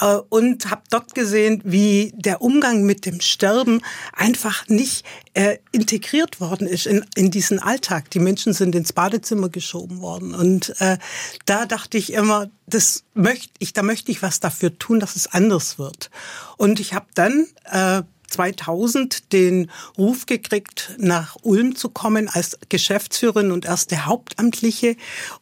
äh, 0.00 0.16
und 0.28 0.70
habe 0.70 0.82
dort 0.90 1.14
gesehen, 1.14 1.60
wie 1.64 2.12
der 2.16 2.40
Umgang 2.40 2.84
mit 2.84 3.04
dem 3.04 3.20
Sterben 3.20 3.82
einfach 4.14 4.66
nicht 4.68 5.04
äh, 5.34 5.58
integriert 5.70 6.40
worden 6.40 6.66
ist 6.66 6.86
in, 6.86 7.04
in 7.14 7.30
diesen 7.30 7.58
Alltag. 7.58 8.10
Die 8.10 8.20
Menschen 8.20 8.54
sind 8.54 8.74
ins 8.74 8.92
Badezimmer 8.92 9.48
geschoben 9.50 10.00
worden 10.00 10.34
und 10.34 10.74
äh, 10.80 10.98
da 11.44 11.66
dachte 11.66 11.98
ich 11.98 12.12
immer, 12.12 12.48
das 12.66 13.04
möchte 13.14 13.52
ich, 13.58 13.72
da 13.72 13.82
möchte 13.82 14.10
ich 14.10 14.22
was 14.22 14.40
dafür 14.40 14.78
tun, 14.78 15.00
dass 15.00 15.16
es 15.16 15.30
anders 15.30 15.78
wird. 15.78 16.10
Und 16.56 16.80
ich 16.80 16.94
habe 16.94 17.06
dann 17.14 17.46
äh, 17.70 18.02
2000 18.32 19.32
den 19.32 19.70
Ruf 19.98 20.26
gekriegt, 20.26 20.94
nach 20.98 21.36
Ulm 21.42 21.76
zu 21.76 21.88
kommen 21.88 22.28
als 22.28 22.58
Geschäftsführerin 22.68 23.52
und 23.52 23.64
erste 23.64 24.06
Hauptamtliche, 24.06 24.96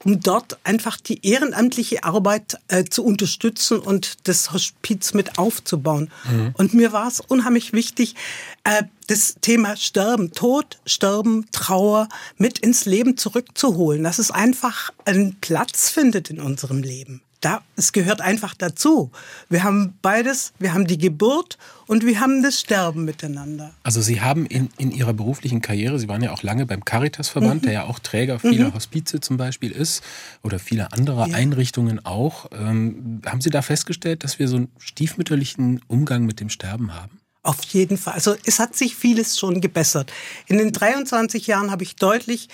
um 0.05 0.21
dort 0.21 0.59
einfach 0.65 0.97
die 0.99 1.25
ehrenamtliche 1.27 2.05
Arbeit 2.05 2.59
äh, 2.69 2.85
zu 2.85 3.05
unterstützen 3.05 3.79
und 3.79 4.29
das 4.29 4.53
Hospiz 4.53 5.15
mit 5.15 5.39
aufzubauen. 5.39 6.11
Mhm. 6.31 6.55
Und 6.55 6.75
mir 6.75 6.93
war 6.93 7.09
es 7.09 7.21
unheimlich 7.21 7.73
wichtig, 7.73 8.15
äh, 8.65 8.83
das 9.07 9.37
Thema 9.41 9.77
Sterben, 9.77 10.33
Tod, 10.33 10.79
Sterben, 10.87 11.47
Trauer 11.53 12.09
mit 12.37 12.59
ins 12.59 12.85
Leben 12.85 13.17
zurückzuholen, 13.17 14.05
dass 14.05 14.19
es 14.19 14.31
einfach 14.31 14.91
einen 15.05 15.37
Platz 15.41 15.91
findet 15.91 16.31
in 16.31 16.41
unserem 16.41 16.83
Leben 16.83 17.23
da, 17.41 17.63
es 17.77 17.93
gehört 17.93 18.21
einfach 18.21 18.55
dazu. 18.55 19.11
Wir 19.49 19.65
haben 19.65 19.95
beides, 20.03 20.53
wir 20.59 20.75
haben 20.75 20.87
die 20.87 20.99
Geburt 20.99 21.59
und 21.87 22.05
wir 22.05 22.21
haben 22.21 22.43
das 22.43 22.61
Sterben 22.61 23.05
miteinander. 23.05 23.73
Also 23.83 24.01
Sie 24.01 24.21
haben 24.21 24.47
in, 24.47 24.69
in 24.79 24.91
Ihrer 24.91 25.13
beruflichen 25.13 25.63
Karriere, 25.63 25.99
Sie 25.99 26.09
waren 26.09 26.23
ja 26.23 26.33
auch 26.33 26.43
lange 26.43 26.67
beim 26.67 26.85
Caritas-Verband, 26.85 27.63
mhm. 27.63 27.67
der 27.67 27.73
ja 27.73 27.85
auch 27.85 27.99
Träger 27.99 28.39
vieler 28.39 28.69
mhm. 28.69 28.75
Hospize 28.75 29.21
zum 29.21 29.37
Beispiel 29.37 29.71
ist 29.71 30.03
oder 30.43 30.59
vieler 30.59 30.93
anderer 30.93 31.29
ja. 31.29 31.37
Einrichtungen 31.37 32.05
auch. 32.05 32.51
Ähm, 32.53 33.23
haben 33.25 33.41
Sie 33.41 33.51
da 33.51 33.63
festgestellt, 33.63 34.25
dass 34.25 34.39
wir 34.39 34.49
so 34.49 34.57
einen 34.57 34.69
stiefmütterlichen 34.79 35.81
Umgang 35.89 36.27
mit 36.27 36.41
dem 36.41 36.51
Sterben 36.51 36.95
haben? 36.95 37.20
Auf 37.43 37.63
jeden 37.65 37.97
Fall. 37.97 38.15
Also 38.15 38.37
es 38.45 38.59
hat 38.59 38.77
sich 38.77 38.95
vieles 38.95 39.39
schon 39.39 39.63
gebessert. 39.63 40.13
In 40.47 40.59
den 40.59 40.73
23 40.73 41.47
Jahren 41.47 41.71
habe 41.71 41.85
ich 41.85 41.97
deutlich 41.97 42.49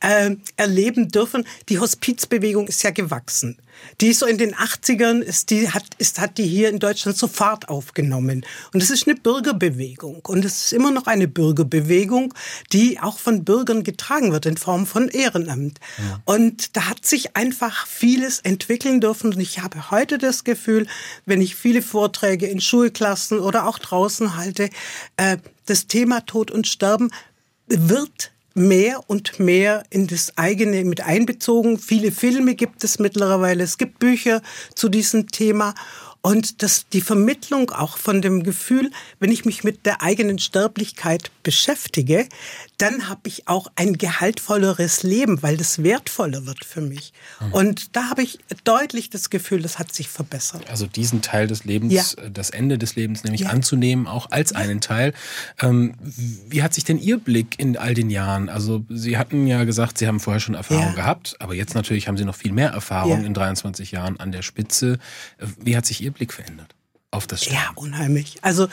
äh, 0.00 0.34
erleben 0.56 1.08
dürfen, 1.08 1.46
die 1.68 1.78
Hospizbewegung 1.78 2.66
ist 2.66 2.82
ja 2.82 2.90
gewachsen. 2.90 3.56
Die 4.00 4.08
ist 4.08 4.18
so 4.18 4.26
in 4.26 4.38
den 4.38 4.54
80ern, 4.54 5.20
ist 5.20 5.50
die, 5.50 5.70
hat, 5.70 5.84
ist, 5.98 6.20
hat 6.20 6.38
die 6.38 6.46
hier 6.46 6.68
in 6.68 6.78
Deutschland 6.78 7.16
sofort 7.16 7.68
aufgenommen. 7.68 8.44
Und 8.72 8.82
es 8.82 8.90
ist 8.90 9.06
eine 9.06 9.16
Bürgerbewegung. 9.16 10.20
Und 10.26 10.44
es 10.44 10.66
ist 10.66 10.72
immer 10.72 10.90
noch 10.90 11.06
eine 11.06 11.28
Bürgerbewegung, 11.28 12.34
die 12.72 13.00
auch 13.00 13.18
von 13.18 13.44
Bürgern 13.44 13.82
getragen 13.82 14.32
wird 14.32 14.46
in 14.46 14.56
Form 14.56 14.86
von 14.86 15.08
Ehrenamt. 15.08 15.78
Ja. 15.98 16.20
Und 16.24 16.76
da 16.76 16.88
hat 16.88 17.06
sich 17.06 17.36
einfach 17.36 17.86
vieles 17.86 18.40
entwickeln 18.40 19.00
dürfen. 19.00 19.32
Und 19.32 19.40
ich 19.40 19.60
habe 19.60 19.90
heute 19.90 20.18
das 20.18 20.44
Gefühl, 20.44 20.86
wenn 21.26 21.40
ich 21.40 21.56
viele 21.56 21.82
Vorträge 21.82 22.46
in 22.46 22.60
Schulklassen 22.60 23.38
oder 23.38 23.66
auch 23.66 23.78
draußen 23.78 24.31
halte, 24.36 24.70
äh, 25.16 25.38
das 25.66 25.86
Thema 25.86 26.20
Tod 26.20 26.50
und 26.50 26.66
Sterben 26.66 27.10
wird 27.66 28.32
mehr 28.54 29.00
und 29.08 29.38
mehr 29.38 29.84
in 29.90 30.06
das 30.06 30.36
eigene 30.36 30.84
mit 30.84 31.00
einbezogen. 31.00 31.78
Viele 31.78 32.12
Filme 32.12 32.54
gibt 32.54 32.84
es 32.84 32.98
mittlerweile, 32.98 33.64
es 33.64 33.78
gibt 33.78 33.98
Bücher 33.98 34.42
zu 34.74 34.88
diesem 34.88 35.28
Thema. 35.28 35.74
Und 36.24 36.62
das, 36.62 36.86
die 36.88 37.00
Vermittlung 37.00 37.70
auch 37.70 37.96
von 37.96 38.22
dem 38.22 38.44
Gefühl, 38.44 38.92
wenn 39.18 39.32
ich 39.32 39.44
mich 39.44 39.64
mit 39.64 39.84
der 39.86 40.02
eigenen 40.02 40.38
Sterblichkeit 40.38 41.32
beschäftige, 41.42 42.28
dann 42.82 43.08
habe 43.08 43.20
ich 43.28 43.46
auch 43.46 43.68
ein 43.76 43.96
gehaltvolleres 43.96 45.04
Leben, 45.04 45.40
weil 45.40 45.56
das 45.56 45.84
wertvoller 45.84 46.46
wird 46.46 46.64
für 46.64 46.80
mich. 46.80 47.12
Mhm. 47.38 47.52
Und 47.52 47.96
da 47.96 48.10
habe 48.10 48.24
ich 48.24 48.40
deutlich 48.64 49.08
das 49.08 49.30
Gefühl, 49.30 49.62
das 49.62 49.78
hat 49.78 49.94
sich 49.94 50.08
verbessert. 50.08 50.68
Also 50.68 50.88
diesen 50.88 51.22
Teil 51.22 51.46
des 51.46 51.64
Lebens, 51.64 51.92
ja. 51.92 52.24
Äh, 52.24 52.32
das 52.32 52.50
Ende 52.50 52.78
des 52.78 52.96
Lebens 52.96 53.22
nämlich 53.22 53.42
ja. 53.42 53.50
anzunehmen, 53.50 54.08
auch 54.08 54.32
als 54.32 54.52
einen 54.52 54.80
Teil. 54.80 55.14
Ähm, 55.60 55.94
wie 56.02 56.64
hat 56.64 56.74
sich 56.74 56.82
denn 56.82 56.98
Ihr 56.98 57.18
Blick 57.18 57.54
in 57.60 57.76
all 57.76 57.94
den 57.94 58.10
Jahren? 58.10 58.48
Also 58.48 58.84
Sie 58.88 59.16
hatten 59.16 59.46
ja 59.46 59.62
gesagt, 59.62 59.98
Sie 59.98 60.08
haben 60.08 60.18
vorher 60.18 60.40
schon 60.40 60.56
Erfahrung 60.56 60.88
ja. 60.88 60.94
gehabt, 60.94 61.36
aber 61.38 61.54
jetzt 61.54 61.76
natürlich 61.76 62.08
haben 62.08 62.16
Sie 62.16 62.24
noch 62.24 62.34
viel 62.34 62.52
mehr 62.52 62.70
Erfahrung 62.70 63.24
in 63.24 63.32
23 63.32 63.92
Jahren 63.92 64.18
an 64.18 64.32
der 64.32 64.42
Spitze. 64.42 64.98
Äh, 65.38 65.46
wie 65.56 65.76
hat 65.76 65.86
sich 65.86 66.00
Ihr 66.00 66.10
Blick 66.10 66.32
verändert 66.32 66.74
auf 67.12 67.28
das 67.28 67.44
Sterben? 67.44 67.60
Ja, 67.62 67.70
unheimlich. 67.76 68.38
Also 68.42 68.66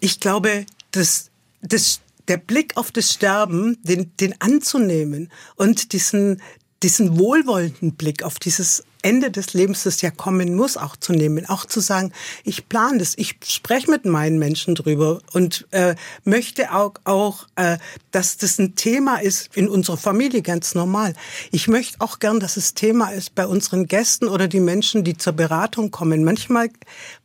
ich 0.00 0.20
glaube, 0.20 0.66
dass 0.90 1.30
das 1.62 2.00
der 2.28 2.38
Blick 2.38 2.76
auf 2.76 2.90
das 2.92 3.12
Sterben, 3.12 3.78
den, 3.82 4.12
den 4.18 4.40
anzunehmen 4.40 5.30
und 5.56 5.92
diesen, 5.92 6.40
diesen 6.82 7.18
wohlwollenden 7.18 7.94
Blick 7.94 8.22
auf 8.22 8.38
dieses 8.38 8.84
Ende 9.04 9.30
des 9.30 9.52
Lebens, 9.52 9.82
das 9.82 10.00
ja 10.00 10.10
kommen 10.10 10.54
muss, 10.54 10.78
auch 10.78 10.96
zu 10.96 11.12
nehmen, 11.12 11.46
auch 11.46 11.66
zu 11.66 11.80
sagen, 11.80 12.10
ich 12.42 12.70
plane 12.70 12.98
das, 12.98 13.12
ich 13.18 13.36
spreche 13.46 13.90
mit 13.90 14.06
meinen 14.06 14.38
Menschen 14.38 14.74
drüber 14.74 15.20
und 15.34 15.66
äh, 15.72 15.94
möchte 16.24 16.72
auch, 16.72 16.94
auch 17.04 17.46
äh, 17.56 17.76
dass 18.12 18.38
das 18.38 18.58
ein 18.58 18.76
Thema 18.76 19.16
ist 19.18 19.54
in 19.54 19.68
unserer 19.68 19.98
Familie 19.98 20.40
ganz 20.40 20.74
normal. 20.74 21.12
Ich 21.52 21.68
möchte 21.68 22.00
auch 22.00 22.18
gern, 22.18 22.40
dass 22.40 22.56
es 22.56 22.72
Thema 22.72 23.10
ist 23.10 23.34
bei 23.34 23.46
unseren 23.46 23.86
Gästen 23.86 24.26
oder 24.26 24.48
die 24.48 24.60
Menschen, 24.60 25.04
die 25.04 25.18
zur 25.18 25.34
Beratung 25.34 25.90
kommen. 25.90 26.24
Manchmal 26.24 26.70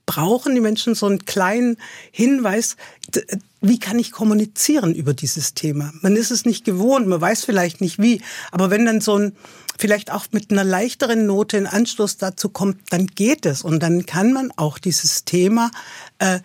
brauchen 0.05 0.55
die 0.55 0.61
Menschen 0.61 0.95
so 0.95 1.05
einen 1.05 1.23
kleinen 1.23 1.77
Hinweis, 2.11 2.75
wie 3.61 3.79
kann 3.79 3.99
ich 3.99 4.11
kommunizieren 4.11 4.95
über 4.95 5.13
dieses 5.13 5.53
Thema? 5.53 5.91
Man 6.01 6.15
ist 6.15 6.31
es 6.31 6.45
nicht 6.45 6.63
gewohnt, 6.63 7.07
man 7.07 7.19
weiß 7.19 7.43
vielleicht 7.43 7.81
nicht 7.81 7.99
wie, 7.99 8.21
aber 8.51 8.69
wenn 8.69 8.85
dann 8.85 9.01
so 9.01 9.17
ein 9.17 9.33
vielleicht 9.77 10.11
auch 10.11 10.25
mit 10.31 10.51
einer 10.51 10.65
leichteren 10.65 11.25
Note 11.25 11.57
in 11.57 11.65
Anschluss 11.65 12.17
dazu 12.17 12.49
kommt, 12.49 12.77
dann 12.89 13.07
geht 13.07 13.45
es 13.45 13.61
und 13.61 13.81
dann 13.81 14.05
kann 14.05 14.33
man 14.33 14.51
auch 14.57 14.77
dieses 14.77 15.23
Thema 15.23 15.71
äh, 16.19 16.39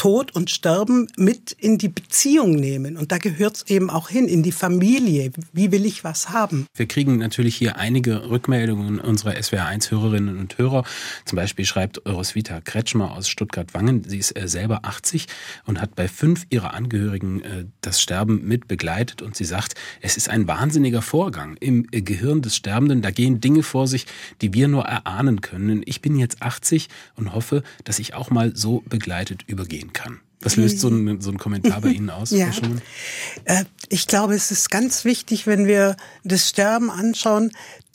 Tod 0.00 0.34
und 0.34 0.48
Sterben 0.48 1.08
mit 1.18 1.52
in 1.52 1.76
die 1.76 1.90
Beziehung 1.90 2.52
nehmen. 2.52 2.96
Und 2.96 3.12
da 3.12 3.18
gehört 3.18 3.56
es 3.56 3.62
eben 3.66 3.90
auch 3.90 4.08
hin, 4.08 4.28
in 4.28 4.42
die 4.42 4.50
Familie. 4.50 5.30
Wie 5.52 5.72
will 5.72 5.84
ich 5.84 6.04
was 6.04 6.30
haben? 6.30 6.64
Wir 6.74 6.88
kriegen 6.88 7.18
natürlich 7.18 7.54
hier 7.54 7.76
einige 7.76 8.30
Rückmeldungen 8.30 8.98
unserer 8.98 9.32
SWR1-Hörerinnen 9.32 10.38
und 10.38 10.56
Hörer. 10.56 10.84
Zum 11.26 11.36
Beispiel 11.36 11.66
schreibt 11.66 12.00
Roswitha 12.08 12.62
Kretschmer 12.62 13.12
aus 13.12 13.28
Stuttgart-Wangen, 13.28 14.04
sie 14.04 14.16
ist 14.16 14.34
äh, 14.38 14.48
selber 14.48 14.86
80 14.86 15.26
und 15.66 15.82
hat 15.82 15.96
bei 15.96 16.08
fünf 16.08 16.46
ihrer 16.48 16.72
Angehörigen 16.72 17.42
äh, 17.42 17.66
das 17.82 18.00
Sterben 18.00 18.48
mit 18.48 18.68
begleitet. 18.68 19.20
Und 19.20 19.36
sie 19.36 19.44
sagt, 19.44 19.74
es 20.00 20.16
ist 20.16 20.30
ein 20.30 20.48
wahnsinniger 20.48 21.02
Vorgang 21.02 21.58
im 21.60 21.86
äh, 21.92 22.00
Gehirn 22.00 22.40
des 22.40 22.56
Sterbenden. 22.56 23.02
Da 23.02 23.10
gehen 23.10 23.42
Dinge 23.42 23.62
vor 23.62 23.86
sich, 23.86 24.06
die 24.40 24.54
wir 24.54 24.66
nur 24.66 24.84
erahnen 24.84 25.42
können. 25.42 25.82
Ich 25.84 26.00
bin 26.00 26.16
jetzt 26.16 26.40
80 26.40 26.88
und 27.16 27.34
hoffe, 27.34 27.62
dass 27.84 27.98
ich 27.98 28.14
auch 28.14 28.30
mal 28.30 28.56
so 28.56 28.82
begleitet 28.88 29.42
übergehen 29.46 29.89
kann. 29.92 30.20
Was 30.42 30.56
löst 30.56 30.80
so 30.80 30.88
ein, 30.88 31.20
so 31.20 31.30
ein 31.30 31.38
Kommentar 31.38 31.82
bei 31.82 31.90
Ihnen 31.90 32.08
aus, 32.08 32.30
ja. 32.32 32.50
Äh, 33.44 33.64
ich 33.88 34.06
glaube, 34.06 34.34
es 34.34 34.50
ist 34.50 34.70
ganz 34.70 35.04
wichtig, 35.04 35.46
wenn 35.46 35.66
wir 35.66 35.96
das 36.24 36.48
Sterben 36.48 36.90
anschauen, 36.90 37.50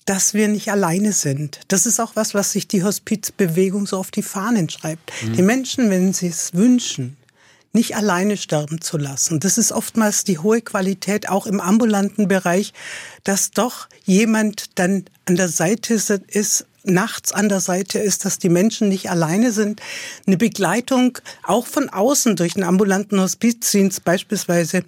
dass 0.06 0.36
wir 0.36 0.48
nicht 0.48 0.72
alleine 0.72 1.12
sind. 1.12 1.60
Das 1.68 1.88
ist 1.88 2.00
auch 2.00 2.16
was, 2.16 2.36
was 2.36 2.52
sich 2.52 2.68
die 2.68 2.84
Hospizbewegung 2.84 3.88
so 3.88 3.98
auf 3.98 4.12
die 4.12 4.22
Fahnen 4.22 4.70
schreibt. 4.70 5.12
Mhm. 5.24 5.34
Die 5.34 5.42
Menschen, 5.42 5.90
wenn 5.90 6.14
sie 6.14 6.28
es 6.28 6.54
wünschen, 6.54 7.18
nicht 7.74 7.96
alleine 7.96 8.38
sterben 8.38 8.80
zu 8.80 8.98
lassen. 8.98 9.40
Das 9.40 9.58
ist 9.58 9.72
oftmals 9.72 10.24
die 10.24 10.40
hohe 10.40 10.62
Qualität 10.62 11.28
auch 11.28 11.46
im 11.46 11.60
ambulanten 11.60 12.28
Bereich, 12.28 12.74
dass 13.24 13.52
doch 13.52 13.88
jemand 14.06 14.80
dann 14.80 15.06
an 15.26 15.36
der 15.36 15.50
Seite 15.50 15.96
ist, 16.28 16.66
nachts 16.88 17.32
an 17.32 17.50
der 17.50 17.60
Seite 17.60 18.00
ist, 18.00 18.26
dass 18.26 18.40
die 18.40 18.50
Menschen 18.50 18.90
nicht 18.90 19.10
alleine 19.10 19.52
sind. 19.52 19.82
Eine 20.26 20.38
Begleitung 20.38 21.18
auch 21.44 21.68
von 21.68 21.90
außen 21.90 22.36
durch 22.36 22.56
einen 22.56 22.66
ambulanten 22.66 23.20
Hospizdienst 23.20 24.04
beispielsweise, 24.04 24.84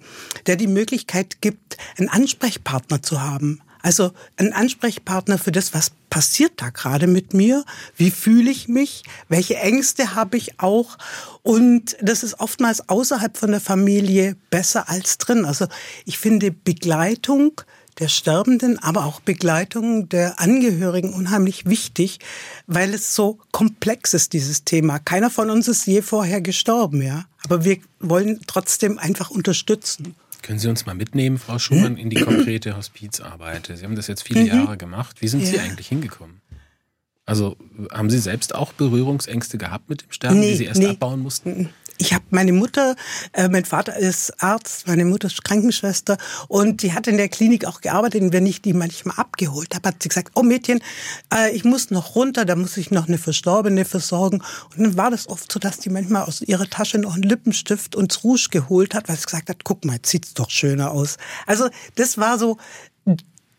der 0.46 0.56
die 0.56 0.66
Möglichkeit 0.66 1.40
gibt, 1.40 1.76
einen 1.96 2.08
Ansprechpartner 2.08 3.02
zu 3.02 3.20
haben. 3.20 3.60
Also 3.80 4.12
einen 4.36 4.52
Ansprechpartner 4.52 5.38
für 5.38 5.52
das, 5.52 5.72
was 5.72 5.92
passiert 6.10 6.52
da 6.56 6.70
gerade 6.70 7.06
mit 7.06 7.32
mir? 7.32 7.64
Wie 7.96 8.10
fühle 8.10 8.50
ich 8.50 8.68
mich? 8.68 9.04
Welche 9.28 9.56
Ängste 9.56 10.14
habe 10.14 10.36
ich 10.36 10.58
auch? 10.60 10.98
Und 11.42 11.96
das 12.02 12.22
ist 12.22 12.40
oftmals 12.40 12.88
außerhalb 12.88 13.36
von 13.36 13.50
der 13.50 13.60
Familie 13.60 14.36
besser 14.50 14.88
als 14.88 15.18
drin. 15.18 15.44
Also 15.44 15.66
ich 16.04 16.18
finde 16.18 16.50
Begleitung 16.50 17.60
der 17.98 18.08
Sterbenden, 18.08 18.78
aber 18.78 19.04
auch 19.04 19.20
Begleitung 19.20 20.08
der 20.08 20.40
Angehörigen 20.40 21.12
unheimlich 21.12 21.66
wichtig, 21.66 22.18
weil 22.66 22.94
es 22.94 23.14
so 23.14 23.38
komplex 23.50 24.14
ist, 24.14 24.32
dieses 24.32 24.64
Thema. 24.64 24.98
Keiner 24.98 25.30
von 25.30 25.50
uns 25.50 25.68
ist 25.68 25.86
je 25.86 26.02
vorher 26.02 26.40
gestorben, 26.40 27.02
ja. 27.02 27.24
Aber 27.44 27.64
wir 27.64 27.78
wollen 28.00 28.40
trotzdem 28.46 28.98
einfach 28.98 29.30
unterstützen. 29.30 30.14
Können 30.42 30.58
Sie 30.58 30.68
uns 30.68 30.86
mal 30.86 30.94
mitnehmen, 30.94 31.38
Frau 31.38 31.58
Schumann, 31.58 31.96
in 31.96 32.10
die 32.10 32.20
konkrete 32.20 32.76
Hospizarbeit? 32.76 33.70
Sie 33.74 33.84
haben 33.84 33.96
das 33.96 34.06
jetzt 34.06 34.22
viele 34.22 34.40
mhm. 34.40 34.46
Jahre 34.46 34.76
gemacht. 34.76 35.20
Wie 35.20 35.28
sind 35.28 35.40
ja. 35.40 35.46
Sie 35.46 35.58
eigentlich 35.58 35.88
hingekommen? 35.88 36.40
Also 37.26 37.56
haben 37.92 38.08
Sie 38.08 38.18
selbst 38.18 38.54
auch 38.54 38.72
Berührungsängste 38.72 39.58
gehabt 39.58 39.90
mit 39.90 40.02
dem 40.02 40.12
Sterben, 40.12 40.40
nee, 40.40 40.52
die 40.52 40.56
Sie 40.56 40.64
erst 40.64 40.80
nee. 40.80 40.86
abbauen 40.86 41.20
mussten? 41.20 41.68
Ich 41.98 42.14
habe 42.14 42.24
meine 42.30 42.52
Mutter, 42.52 42.94
äh, 43.32 43.48
mein 43.48 43.64
Vater 43.64 43.96
ist 43.96 44.42
Arzt, 44.42 44.86
meine 44.86 45.04
Mutter 45.04 45.26
ist 45.26 45.44
Krankenschwester 45.44 46.16
und 46.46 46.82
die 46.82 46.92
hat 46.92 47.06
in 47.08 47.16
der 47.16 47.28
Klinik 47.28 47.66
auch 47.66 47.80
gearbeitet. 47.80 48.22
Und 48.22 48.32
wenn 48.32 48.46
ich 48.46 48.62
die 48.62 48.72
manchmal 48.72 49.16
abgeholt 49.16 49.74
habe, 49.74 49.88
hat 49.88 50.02
sie 50.02 50.08
gesagt, 50.08 50.32
oh 50.34 50.42
Mädchen, 50.42 50.80
äh, 51.34 51.50
ich 51.50 51.64
muss 51.64 51.90
noch 51.90 52.14
runter, 52.14 52.44
da 52.44 52.54
muss 52.54 52.76
ich 52.76 52.90
noch 52.90 53.08
eine 53.08 53.18
Verstorbene 53.18 53.84
versorgen. 53.84 54.42
Und 54.76 54.84
dann 54.84 54.96
war 54.96 55.10
das 55.10 55.28
oft 55.28 55.50
so, 55.50 55.58
dass 55.58 55.78
die 55.78 55.90
manchmal 55.90 56.22
aus 56.22 56.40
ihrer 56.40 56.70
Tasche 56.70 56.98
noch 56.98 57.14
einen 57.14 57.24
Lippenstift 57.24 57.96
und 57.96 58.22
Rouge 58.22 58.48
geholt 58.50 58.94
hat, 58.94 59.08
weil 59.08 59.16
sie 59.16 59.24
gesagt 59.24 59.48
hat, 59.48 59.64
guck 59.64 59.84
mal, 59.84 59.96
jetzt 59.96 60.10
sieht's 60.10 60.34
doch 60.34 60.50
schöner 60.50 60.92
aus. 60.92 61.16
Also 61.46 61.68
das 61.96 62.16
war 62.16 62.38
so, 62.38 62.58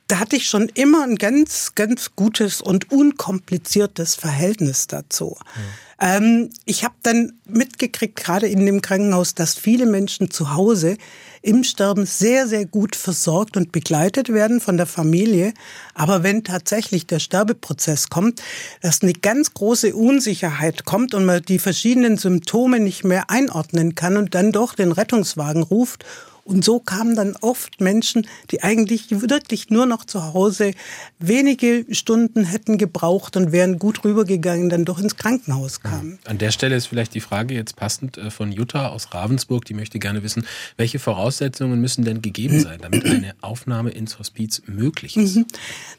da 0.10 0.20
hatte 0.20 0.36
ich 0.36 0.50
schon 0.50 0.70
immer 0.74 1.04
ein 1.04 1.16
ganz, 1.16 1.76
ganz 1.76 2.16
gutes 2.16 2.62
und 2.62 2.92
unkompliziertes 2.92 4.16
Verhältnis 4.16 4.88
dazu. 4.88 5.38
Mhm. 5.40 5.62
Ähm, 6.02 6.50
ich 6.66 6.84
habe 6.84 6.96
dann 7.04 7.34
mitgekriegt, 7.46 8.16
gerade 8.16 8.48
in 8.48 8.66
dem 8.66 8.82
Krankenhaus, 8.82 9.36
dass 9.36 9.56
viele 9.56 9.86
Menschen 9.86 10.32
zu 10.32 10.54
Hause 10.54 10.98
im 11.42 11.64
Sterben 11.64 12.06
sehr, 12.06 12.48
sehr 12.48 12.66
gut 12.66 12.96
versorgt 12.96 13.56
und 13.56 13.72
begleitet 13.72 14.30
werden 14.30 14.60
von 14.62 14.78
der 14.78 14.86
Familie. 14.86 15.54
Aber 15.94 16.24
wenn 16.24 16.44
tatsächlich 16.44 17.06
der 17.06 17.20
Sterbeprozess 17.20 18.10
kommt, 18.10 18.42
dass 18.82 19.02
eine 19.02 19.14
ganz 19.14 19.54
große 19.54 19.96
Unsicherheit 19.96 20.86
kommt 20.86 21.14
und 21.14 21.26
man 21.26 21.42
die 21.44 21.60
verschiedenen 21.60 22.18
Symptome 22.18 22.80
nicht 22.80 23.04
mehr 23.04 23.30
einordnen 23.30 23.96
kann 23.96 24.18
und 24.18 24.36
dann 24.36 24.52
doch 24.52 24.74
den 24.74 24.92
Rettungswagen 24.92 25.64
ruft 25.64 26.06
und 26.50 26.66
so 26.66 26.80
kamen 26.80 27.16
dann 27.16 27.36
oft 27.42 27.80
Menschen, 27.80 28.28
die 28.50 28.64
eigentlich 28.64 29.06
wirklich 29.12 29.70
nur 29.70 29.86
noch 29.86 30.04
zu 30.04 30.34
Hause 30.34 30.72
wenige 31.20 31.86
Stunden 31.92 32.44
hätten 32.44 32.80
gebraucht 32.80 33.38
und 33.38 33.52
wären 33.52 33.78
gut 33.78 34.04
rübergegangen, 34.04 34.70
dann 34.70 34.84
doch 34.84 34.98
ins 34.98 35.16
Krankenhaus 35.16 35.82
kamen. 35.82 36.18
An 36.26 36.40
der 36.40 36.50
Stelle 36.50 36.76
ist 36.76 36.88
vielleicht 36.88 37.14
die 37.14 37.20
Frage 37.20 37.54
jetzt 37.54 37.76
passend 37.76 38.18
äh, 38.18 38.32
von 38.32 38.52
Jutta 38.52 38.90
aus 38.90 39.14
Ravensburg, 39.14 39.64
die 39.66 39.76
möchte 39.76 40.00
gerne 40.00 40.24
wissen, 40.24 40.48
welche 40.76 40.98
Voraussetzungen 40.98 41.80
müssen 41.80 42.04
denn 42.04 42.24
gegeben 42.24 42.60
sein, 42.62 42.80
damit 42.82 43.06
eine 43.06 43.36
Aufnahme 43.42 43.92
ins 43.92 44.18
Hospiz 44.18 44.64
möglich 44.66 45.18
ist? 45.18 45.36
Mhm. 45.36 45.46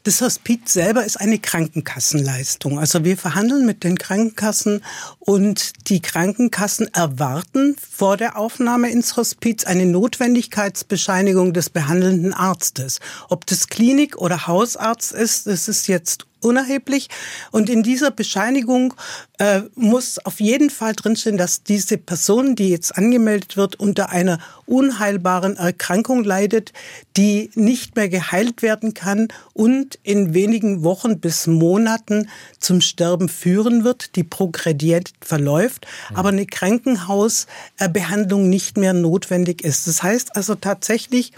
Das 0.03 0.19
Hospiz 0.19 0.73
selber 0.73 1.05
ist 1.05 1.15
eine 1.15 1.39
Krankenkassenleistung. 1.39 2.77
Also 2.77 3.05
wir 3.05 3.17
verhandeln 3.17 3.65
mit 3.65 3.85
den 3.85 3.97
Krankenkassen 3.97 4.83
und 5.19 5.87
die 5.87 6.01
Krankenkassen 6.01 6.93
erwarten 6.93 7.77
vor 7.89 8.17
der 8.17 8.37
Aufnahme 8.37 8.91
ins 8.91 9.15
Hospiz 9.15 9.63
eine 9.63 9.85
notwendige 9.85 10.40
Zuständigkeitsbescheinigung 10.41 11.53
des 11.53 11.69
behandelnden 11.69 12.33
Arztes. 12.33 12.99
Ob 13.29 13.45
das 13.45 13.67
Klinik 13.67 14.17
oder 14.17 14.47
Hausarzt 14.47 15.11
ist, 15.11 15.47
das 15.47 15.67
ist 15.67 15.87
jetzt 15.87 16.25
unerheblich. 16.41 17.09
Und 17.51 17.69
in 17.69 17.83
dieser 17.83 18.11
Bescheinigung 18.11 18.93
äh, 19.37 19.61
muss 19.75 20.19
auf 20.19 20.39
jeden 20.39 20.69
Fall 20.69 20.93
drinstehen, 20.93 21.37
dass 21.37 21.63
diese 21.63 21.97
Person, 21.97 22.55
die 22.55 22.69
jetzt 22.69 22.97
angemeldet 22.97 23.57
wird, 23.57 23.79
unter 23.79 24.09
einer 24.09 24.39
unheilbaren 24.65 25.57
Erkrankung 25.57 26.23
leidet, 26.23 26.73
die 27.17 27.51
nicht 27.55 27.95
mehr 27.95 28.09
geheilt 28.09 28.61
werden 28.61 28.93
kann 28.93 29.27
und 29.53 29.99
in 30.03 30.33
wenigen 30.33 30.83
Wochen 30.83 31.19
bis 31.19 31.47
Monaten 31.47 32.29
zum 32.59 32.81
Sterben 32.81 33.29
führen 33.29 33.83
wird, 33.83 34.15
die 34.15 34.23
progrediert 34.23 35.11
verläuft, 35.21 35.87
mhm. 36.09 36.15
aber 36.15 36.29
eine 36.29 36.45
Krankenhausbehandlung 36.45 38.49
nicht 38.49 38.77
mehr 38.77 38.93
notwendig 38.93 39.63
ist. 39.63 39.87
Das 39.87 40.03
heißt 40.03 40.35
also 40.35 40.55
tatsächlich, 40.55 41.33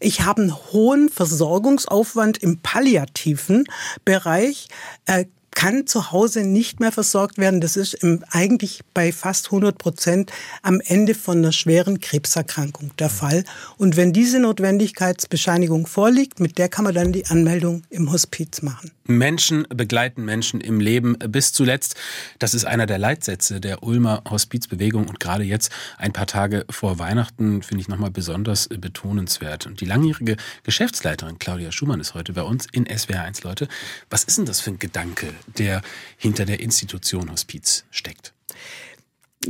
ich 0.00 0.22
habe 0.22 0.42
einen 0.42 0.56
hohen 0.72 1.08
Versorgungsaufwand 1.08 2.38
im 2.38 2.58
palliativen 2.58 3.64
Bereich. 4.04 4.68
Äh, 5.06 5.26
kann 5.54 5.86
zu 5.86 6.12
Hause 6.12 6.44
nicht 6.44 6.80
mehr 6.80 6.92
versorgt 6.92 7.38
werden. 7.38 7.60
Das 7.60 7.76
ist 7.76 7.94
im, 7.94 8.24
eigentlich 8.30 8.80
bei 8.92 9.12
fast 9.12 9.46
100 9.46 9.78
Prozent 9.78 10.32
am 10.62 10.80
Ende 10.80 11.14
von 11.14 11.38
einer 11.38 11.52
schweren 11.52 12.00
Krebserkrankung 12.00 12.90
der 12.98 13.10
Fall. 13.10 13.44
Und 13.78 13.96
wenn 13.96 14.12
diese 14.12 14.40
Notwendigkeitsbescheinigung 14.40 15.86
vorliegt, 15.86 16.40
mit 16.40 16.58
der 16.58 16.68
kann 16.68 16.84
man 16.84 16.94
dann 16.94 17.12
die 17.12 17.26
Anmeldung 17.26 17.82
im 17.90 18.12
Hospiz 18.12 18.62
machen. 18.62 18.90
Menschen 19.06 19.66
begleiten 19.68 20.24
Menschen 20.24 20.60
im 20.60 20.80
Leben 20.80 21.18
bis 21.18 21.52
zuletzt. 21.52 21.94
Das 22.38 22.54
ist 22.54 22.64
einer 22.64 22.86
der 22.86 22.98
Leitsätze 22.98 23.60
der 23.60 23.82
Ulmer 23.82 24.22
Hospizbewegung 24.28 25.08
und 25.08 25.20
gerade 25.20 25.44
jetzt 25.44 25.70
ein 25.98 26.12
paar 26.12 26.26
Tage 26.26 26.64
vor 26.70 26.98
Weihnachten 26.98 27.62
finde 27.62 27.82
ich 27.82 27.88
nochmal 27.88 28.10
besonders 28.10 28.68
betonenswert. 28.68 29.66
Und 29.66 29.82
die 29.82 29.84
langjährige 29.84 30.36
Geschäftsleiterin 30.62 31.38
Claudia 31.38 31.70
Schumann 31.70 32.00
ist 32.00 32.14
heute 32.14 32.32
bei 32.32 32.42
uns 32.42 32.66
in 32.72 32.86
SWR1 32.86 33.44
Leute. 33.44 33.68
Was 34.08 34.24
ist 34.24 34.38
denn 34.38 34.46
das 34.46 34.60
für 34.60 34.70
ein 34.70 34.78
Gedanke, 34.78 35.28
der 35.46 35.82
hinter 36.16 36.44
der 36.44 36.60
Institution 36.60 37.30
Hospiz 37.30 37.84
steckt? 37.90 38.32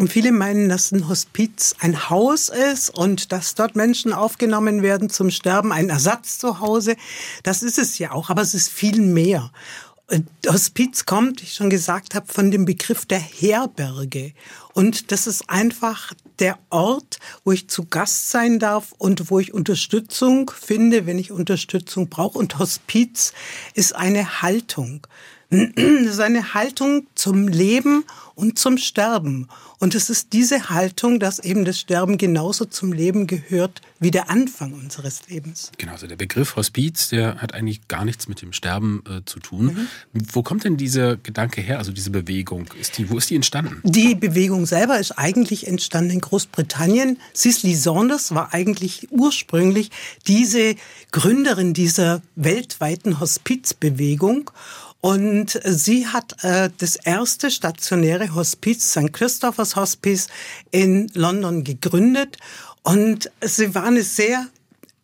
Viele 0.09 0.33
meinen, 0.33 0.69
dass 0.69 0.91
ein 0.91 1.09
Hospiz 1.09 1.77
ein 1.79 2.11
Haus 2.11 2.49
ist 2.49 2.91
und 2.91 3.31
dass 3.31 3.55
dort 3.55 3.77
Menschen 3.77 4.13
aufgenommen 4.13 4.83
werden 4.83 5.09
zum 5.09 5.31
Sterben, 5.31 5.71
ein 5.71 5.89
Ersatz 5.89 6.39
zu 6.39 6.59
Hause. 6.59 6.97
Das 7.45 7.63
ist 7.63 7.79
es 7.79 7.99
ja 7.99 8.11
auch, 8.11 8.29
aber 8.29 8.43
es 8.43 8.55
ist 8.55 8.71
viel 8.71 9.01
mehr. 9.01 9.53
Hospiz 10.47 11.07
kommt, 11.07 11.41
wie 11.41 11.45
ich 11.45 11.55
schon 11.55 11.71
gesagt 11.71 12.15
habe, 12.15 12.31
von 12.31 12.51
dem 12.51 12.65
Begriff 12.65 13.07
der 13.07 13.21
Herberge. 13.21 14.35
Und 14.75 15.13
das 15.13 15.27
ist 15.27 15.49
einfach 15.49 16.13
der 16.39 16.59
Ort, 16.71 17.19
wo 17.45 17.53
ich 17.53 17.69
zu 17.69 17.87
Gast 17.87 18.31
sein 18.31 18.59
darf 18.59 18.93
und 18.99 19.31
wo 19.31 19.39
ich 19.39 19.55
Unterstützung 19.55 20.51
finde, 20.51 21.07
wenn 21.07 21.19
ich 21.19 21.33
Unterstützung 21.33 22.09
brauche. 22.09 22.39
Und 22.39 22.59
Hospiz 22.59 23.33
ist 23.75 23.95
eine 23.95 24.43
Haltung. 24.43 25.07
Das 26.05 26.15
ist 26.15 26.21
eine 26.21 26.55
Haltung 26.55 27.07
zum 27.15 27.49
Leben 27.49 28.05
und 28.35 28.59
zum 28.59 28.79
Sterben. 28.79 29.49
Und 29.79 29.95
es 29.95 30.09
ist 30.09 30.33
diese 30.33 30.71
Haltung, 30.71 31.19
dass 31.19 31.39
eben 31.39 31.65
das 31.65 31.79
Sterben 31.79 32.17
genauso 32.17 32.65
zum 32.65 32.93
Leben 32.93 33.27
gehört 33.27 33.83
wie 34.01 34.11
der 34.11 34.31
Anfang 34.31 34.73
unseres 34.73 35.29
Lebens. 35.29 35.73
Genau, 35.79 35.93
also 35.93 36.07
der 36.07 36.17
Begriff 36.17 36.57
Hospiz, 36.57 37.09
der 37.09 37.37
hat 37.37 37.55
eigentlich 37.55 37.87
gar 37.89 38.05
nichts 38.05 38.29
mit 38.29 38.41
dem 38.41 38.53
Sterben 38.53 39.03
äh, 39.09 39.25
zu 39.25 39.41
tun. 39.41 39.67
Mhm. 39.67 39.89
Wo 40.33 40.43
kommt 40.43 40.65
denn 40.65 40.77
dieser 40.77 41.17
Gedanke 41.17 41.61
her, 41.61 41.79
also 41.79 41.93
diese 41.93 42.11
Bewegung? 42.11 42.67
Ist 42.81 42.99
die, 42.99 43.11
wo 43.11 43.19
ist 43.19 43.31
die 43.31 43.35
entstanden? 43.35 43.81
Die 43.83 44.15
Bewegung 44.15 44.67
selber 44.67 44.99
ist 44.99 45.13
eigentlich 45.13 45.67
entstanden 45.67 46.11
in 46.11 46.21
Großbritannien. 46.21 47.19
Cicely 47.35 47.75
Saunders 47.75 48.35
war 48.35 48.55
eigentlich 48.55 49.09
ursprünglich 49.11 49.91
diese 50.27 50.77
Gründerin 51.11 51.75
dieser 51.75 52.23
weltweiten 52.37 53.21
Hospizbewegung. 53.21 54.51
Und 55.05 55.61
sie 55.63 56.07
hat 56.07 56.43
äh, 56.45 56.71
das 56.79 56.97
erste 56.97 57.51
stationäre 57.51 58.35
Hospiz, 58.35 58.93
St. 58.93 59.13
Christophers 59.13 59.77
Hospice 59.77 60.29
in 60.71 61.11
London 61.13 61.63
gegründet. 61.63 62.39
Und 62.85 63.31
sie 63.43 63.75
war 63.75 63.85
eine 63.85 64.03
sehr 64.03 64.47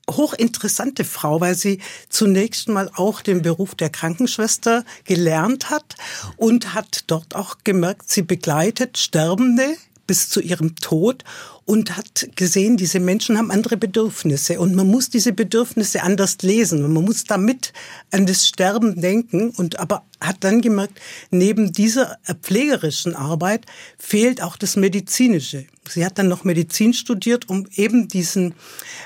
hochinteressante 0.09 1.05
Frau, 1.05 1.43
weil 1.43 1.55
sie 1.55 1.81
zunächst 2.09 2.71
mal 2.71 2.91
auch 2.95 3.21
den 3.21 3.43
Beruf 3.43 3.75
der 3.75 3.91
Krankenschwester 3.91 4.87
gelernt 5.05 5.69
hat 5.69 5.97
und 6.39 6.73
hat 6.73 7.05
dort 7.09 7.37
auch 7.37 7.59
gemerkt, 7.63 8.09
sie 8.09 8.23
begleitet 8.23 8.97
Sterbende 8.97 9.77
bis 10.11 10.29
zu 10.29 10.41
ihrem 10.41 10.75
Tod 10.75 11.23
und 11.67 11.97
hat 11.97 12.31
gesehen, 12.35 12.77
diese 12.77 12.99
Menschen 12.99 13.39
haben 13.39 13.53
andere 13.53 13.77
Bedürfnisse. 13.77 14.59
Und 14.59 14.75
man 14.75 14.89
muss 14.89 15.09
diese 15.09 15.33
Bedürfnisse 15.33 16.03
anders 16.03 16.39
lesen. 16.43 16.85
Und 16.85 16.93
man 16.93 17.05
muss 17.05 17.23
damit 17.23 17.73
an 18.11 18.27
das 18.27 18.49
Sterben 18.49 19.01
denken. 19.01 19.51
Und 19.51 19.79
aber 19.79 20.03
hat 20.21 20.39
dann 20.41 20.63
gemerkt, 20.63 21.01
neben 21.31 21.73
dieser 21.73 22.19
pflegerischen 22.43 23.15
Arbeit 23.15 23.67
fehlt 23.99 24.43
auch 24.43 24.57
das 24.57 24.75
Medizinische. 24.75 25.67
Sie 25.89 26.05
hat 26.05 26.19
dann 26.19 26.27
noch 26.27 26.43
Medizin 26.43 26.93
studiert, 26.93 27.49
um 27.49 27.69
eben 27.77 28.09
diesen 28.09 28.55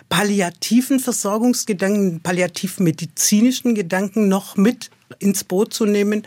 palliativen 0.08 1.00
Versorgungsgedanken, 1.00 2.20
palliativ-medizinischen 2.20 3.74
Gedanken 3.74 4.28
noch 4.28 4.56
mit 4.56 4.88
ins 5.18 5.44
Boot 5.44 5.74
zu 5.74 5.84
nehmen 5.84 6.26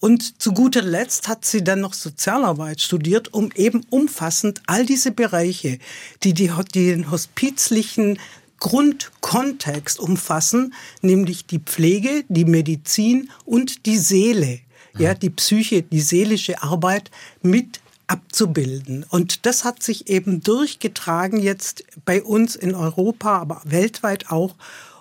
und 0.00 0.42
zu 0.42 0.52
guter 0.52 0.82
Letzt 0.82 1.28
hat 1.28 1.44
sie 1.44 1.64
dann 1.64 1.80
noch 1.80 1.94
Sozialarbeit 1.94 2.80
studiert, 2.80 3.32
um 3.32 3.50
eben 3.54 3.84
umfassend 3.90 4.62
all 4.66 4.84
diese 4.84 5.10
Bereiche, 5.10 5.78
die, 6.22 6.34
die, 6.34 6.50
die 6.74 6.86
den 6.90 7.10
hospizlichen 7.10 8.18
Grundkontext 8.60 9.98
umfassen, 9.98 10.74
nämlich 11.02 11.46
die 11.46 11.58
Pflege, 11.58 12.24
die 12.28 12.44
Medizin 12.44 13.30
und 13.44 13.86
die 13.86 13.98
Seele, 13.98 14.60
ja, 14.98 15.14
die 15.14 15.30
Psyche, 15.30 15.82
die 15.82 16.00
seelische 16.00 16.62
Arbeit 16.62 17.10
mit 17.42 17.80
abzubilden. 18.06 19.04
Und 19.08 19.46
das 19.46 19.64
hat 19.64 19.82
sich 19.82 20.08
eben 20.08 20.42
durchgetragen 20.42 21.40
jetzt 21.40 21.84
bei 22.04 22.22
uns 22.22 22.56
in 22.56 22.74
Europa, 22.74 23.38
aber 23.38 23.60
weltweit 23.64 24.30
auch 24.30 24.54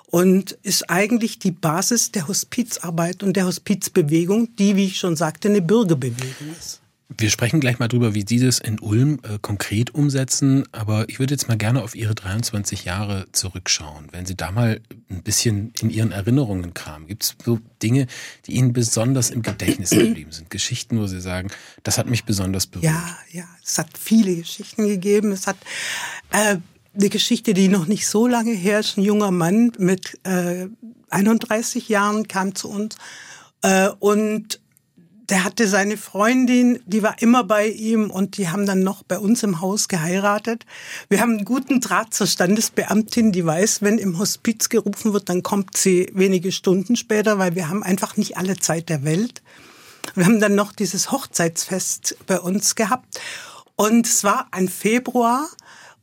und 0.08 0.52
ist 0.64 0.90
eigentlich 0.90 1.40
die 1.40 1.52
Basis 1.52 2.12
der 2.12 2.28
Hospizarbeit 2.28 3.24
und 3.24 3.36
der 3.36 3.46
Hospizbewegung, 3.46 4.56
die, 4.56 4.76
wie 4.76 4.86
ich 4.86 4.98
schon 4.98 5.16
sagte, 5.16 5.50
eine 5.50 5.62
Bürgerbewegung 5.62 6.56
ist. 6.60 6.82
Wir 7.18 7.30
sprechen 7.30 7.60
gleich 7.60 7.78
mal 7.78 7.88
drüber, 7.88 8.16
wie 8.16 8.26
Sie 8.28 8.40
das 8.40 8.58
in 8.58 8.80
Ulm 8.80 9.20
äh, 9.24 9.38
konkret 9.40 9.94
umsetzen, 9.94 10.64
aber 10.72 11.08
ich 11.08 11.20
würde 11.20 11.36
jetzt 11.36 11.48
mal 11.48 11.56
gerne 11.56 11.84
auf 11.84 11.96
Ihre 11.96 12.16
23 12.16 12.84
Jahre 12.84 13.28
zurückschauen. 13.32 14.08
Wenn 14.12 14.26
Sie 14.26 14.36
da 14.36 14.52
mal 14.52 14.82
ein 15.10 15.22
bisschen 15.22 15.72
in 15.80 15.92
Ihren 15.92 16.12
Erinnerungen 16.12 16.74
kramen, 16.74 17.08
gibt 17.08 17.24
es 17.24 17.36
so 17.46 17.60
Dinge, 17.84 18.08
die 18.48 18.54
Ihnen 18.54 18.74
besonders 18.74 19.30
im 19.30 19.44
Gedächtnis 19.44 19.90
geblieben 19.92 20.32
sind? 20.32 20.50
Geschichten, 20.50 21.00
wo 21.00 21.06
Sie 21.06 21.22
sagen, 21.22 21.52
das 21.84 22.00
hat 22.00 22.10
mich 22.10 22.24
besonders 22.24 22.66
berührt? 22.66 22.86
Ja, 22.86 23.18
ja, 23.32 23.46
es 23.64 23.78
hat 23.78 23.90
viele 23.98 24.36
Geschichten 24.36 24.88
gegeben. 24.88 25.32
Es 25.32 25.46
hat 25.46 25.58
äh, 26.32 26.58
eine 26.96 27.10
Geschichte, 27.10 27.54
die 27.54 27.68
noch 27.68 27.88
nicht 27.88 28.08
so 28.08 28.28
lange 28.28 28.52
her 28.52 28.80
ist. 28.80 28.98
Ein 28.98 29.04
junger 29.04 29.32
Mann 29.32 29.72
mit 29.78 30.20
äh, 30.24 30.68
31 31.10 31.90
Jahren 31.90 32.28
kam 32.28 32.56
zu 32.56 32.70
uns 32.70 32.96
äh, 33.62 33.90
und 34.00 34.62
der 35.30 35.44
hatte 35.44 35.68
seine 35.68 35.98
Freundin, 35.98 36.80
die 36.86 37.02
war 37.02 37.20
immer 37.20 37.44
bei 37.44 37.68
ihm 37.68 38.12
und 38.12 38.38
die 38.38 38.50
haben 38.50 38.68
dann 38.68 38.84
noch 38.84 39.02
bei 39.02 39.18
uns 39.18 39.42
im 39.42 39.60
Haus 39.60 39.88
geheiratet. 39.88 40.66
Wir 41.10 41.20
haben 41.20 41.38
einen 41.38 41.46
guten 41.46 41.82
Draht 41.82 42.14
zur 42.14 42.28
Standesbeamtin, 42.28 43.32
die 43.32 43.44
weiß, 43.44 43.82
wenn 43.82 43.98
im 43.98 44.20
Hospiz 44.20 44.70
gerufen 44.70 45.14
wird, 45.14 45.30
dann 45.30 45.42
kommt 45.42 45.78
sie 45.78 46.12
wenige 46.14 46.52
Stunden 46.52 46.96
später, 46.96 47.40
weil 47.40 47.56
wir 47.56 47.70
haben 47.70 47.82
einfach 47.82 48.18
nicht 48.18 48.38
alle 48.38 48.58
Zeit 48.58 48.90
der 48.90 49.04
Welt. 49.04 49.42
Wir 50.14 50.26
haben 50.26 50.40
dann 50.40 50.54
noch 50.54 50.72
dieses 50.72 51.12
Hochzeitsfest 51.12 52.18
bei 52.28 52.40
uns 52.40 52.76
gehabt 52.76 53.20
und 53.76 54.06
es 54.06 54.24
war 54.24 54.48
ein 54.52 54.70
Februar 54.70 55.48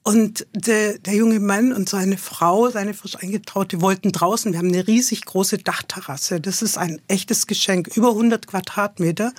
und 0.04 0.46
der, 0.52 0.98
der 0.98 1.14
junge 1.14 1.38
Mann 1.38 1.72
und 1.72 1.88
seine 1.88 2.18
Frau, 2.18 2.68
seine 2.70 2.92
frisch 2.92 3.16
eingetraute, 3.16 3.80
wollten 3.80 4.10
draußen. 4.10 4.52
Wir 4.52 4.58
haben 4.58 4.68
eine 4.68 4.86
riesig 4.86 5.24
große 5.24 5.58
Dachterrasse. 5.58 6.40
Das 6.40 6.60
ist 6.60 6.76
ein 6.76 7.00
echtes 7.06 7.46
Geschenk, 7.46 7.88
über 7.96 8.08
100 8.08 8.48
Quadratmeter. 8.48 9.32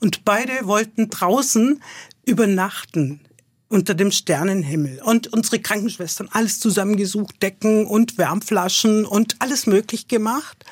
Und 0.00 0.24
beide 0.24 0.66
wollten 0.66 1.10
draußen 1.10 1.82
übernachten 2.24 3.20
unter 3.68 3.94
dem 3.94 4.10
Sternenhimmel. 4.10 5.02
Und 5.02 5.30
unsere 5.32 5.60
Krankenschwestern 5.60 6.30
alles 6.32 6.58
zusammengesucht, 6.58 7.42
Decken 7.42 7.86
und 7.86 8.16
Wärmflaschen 8.16 9.04
und 9.04 9.36
alles 9.40 9.66
möglich 9.66 10.08
gemacht. 10.08 10.64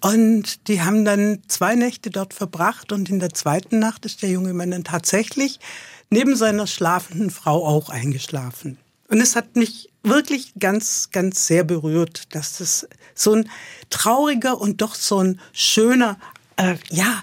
Und 0.00 0.68
die 0.68 0.80
haben 0.80 1.04
dann 1.04 1.42
zwei 1.48 1.74
Nächte 1.74 2.10
dort 2.10 2.32
verbracht 2.32 2.92
und 2.92 3.10
in 3.10 3.18
der 3.18 3.30
zweiten 3.34 3.78
Nacht 3.78 4.06
ist 4.06 4.22
der 4.22 4.30
junge 4.30 4.54
Mann 4.54 4.70
dann 4.70 4.84
tatsächlich 4.84 5.60
neben 6.10 6.36
seiner 6.36 6.66
schlafenden 6.66 7.30
Frau 7.30 7.66
auch 7.66 7.88
eingeschlafen. 7.88 8.78
Und 9.08 9.20
es 9.20 9.36
hat 9.36 9.56
mich 9.56 9.90
wirklich 10.02 10.52
ganz, 10.58 11.10
ganz 11.10 11.46
sehr 11.46 11.64
berührt, 11.64 12.34
dass 12.34 12.58
das 12.58 12.88
so 13.14 13.34
ein 13.34 13.48
trauriger 13.90 14.60
und 14.60 14.80
doch 14.80 14.94
so 14.94 15.22
ein 15.22 15.40
schöner, 15.52 16.18
äh, 16.56 16.76
ja, 16.90 17.22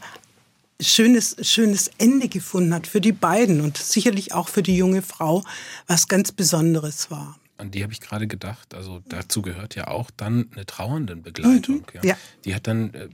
schönes, 0.81 1.35
schönes 1.41 1.91
Ende 1.97 2.27
gefunden 2.27 2.73
hat 2.73 2.87
für 2.87 3.01
die 3.01 3.11
beiden 3.11 3.61
und 3.61 3.77
sicherlich 3.77 4.33
auch 4.33 4.49
für 4.49 4.63
die 4.63 4.75
junge 4.75 5.01
Frau, 5.01 5.43
was 5.87 6.07
ganz 6.07 6.31
Besonderes 6.31 7.11
war. 7.11 7.37
An 7.57 7.71
die 7.71 7.83
habe 7.83 7.93
ich 7.93 8.01
gerade 8.01 8.27
gedacht. 8.27 8.73
Also 8.73 9.01
dazu 9.07 9.41
gehört 9.41 9.75
ja 9.75 9.87
auch 9.87 10.11
dann 10.11 10.49
eine 10.53 10.65
Trauerndenbegleitung. 10.65 11.77
Mhm, 11.77 11.85
ja. 11.93 12.01
ja. 12.03 12.17
Die 12.45 12.55
hat 12.55 12.67
dann, 12.67 12.93
äh, 12.93 13.09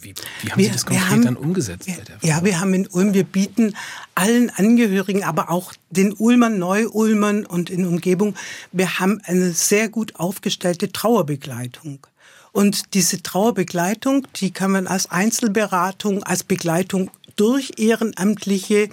wie, 0.00 0.14
wie 0.42 0.50
haben 0.50 0.58
wir, 0.58 0.66
Sie 0.66 0.72
das 0.72 0.86
konkret 0.86 1.10
haben, 1.10 1.24
dann 1.24 1.36
umgesetzt? 1.36 1.86
Wir, 1.86 1.96
ja, 2.22 2.44
wir 2.44 2.60
haben 2.60 2.74
in 2.74 2.86
Ulm, 2.86 3.14
wir 3.14 3.24
bieten 3.24 3.74
allen 4.14 4.50
Angehörigen, 4.50 5.24
aber 5.24 5.50
auch 5.50 5.72
den 5.90 6.12
Ulmern, 6.12 6.58
Neu-Ulmern 6.58 7.46
und 7.46 7.70
in 7.70 7.86
Umgebung, 7.86 8.34
wir 8.72 8.98
haben 8.98 9.20
eine 9.24 9.52
sehr 9.52 9.88
gut 9.88 10.16
aufgestellte 10.16 10.92
Trauerbegleitung. 10.92 12.06
Und 12.52 12.94
diese 12.94 13.22
Trauerbegleitung, 13.22 14.26
die 14.36 14.50
kann 14.50 14.70
man 14.70 14.86
als 14.86 15.10
Einzelberatung, 15.10 16.22
als 16.22 16.42
Begleitung 16.42 17.10
durch 17.36 17.74
Ehrenamtliche 17.76 18.88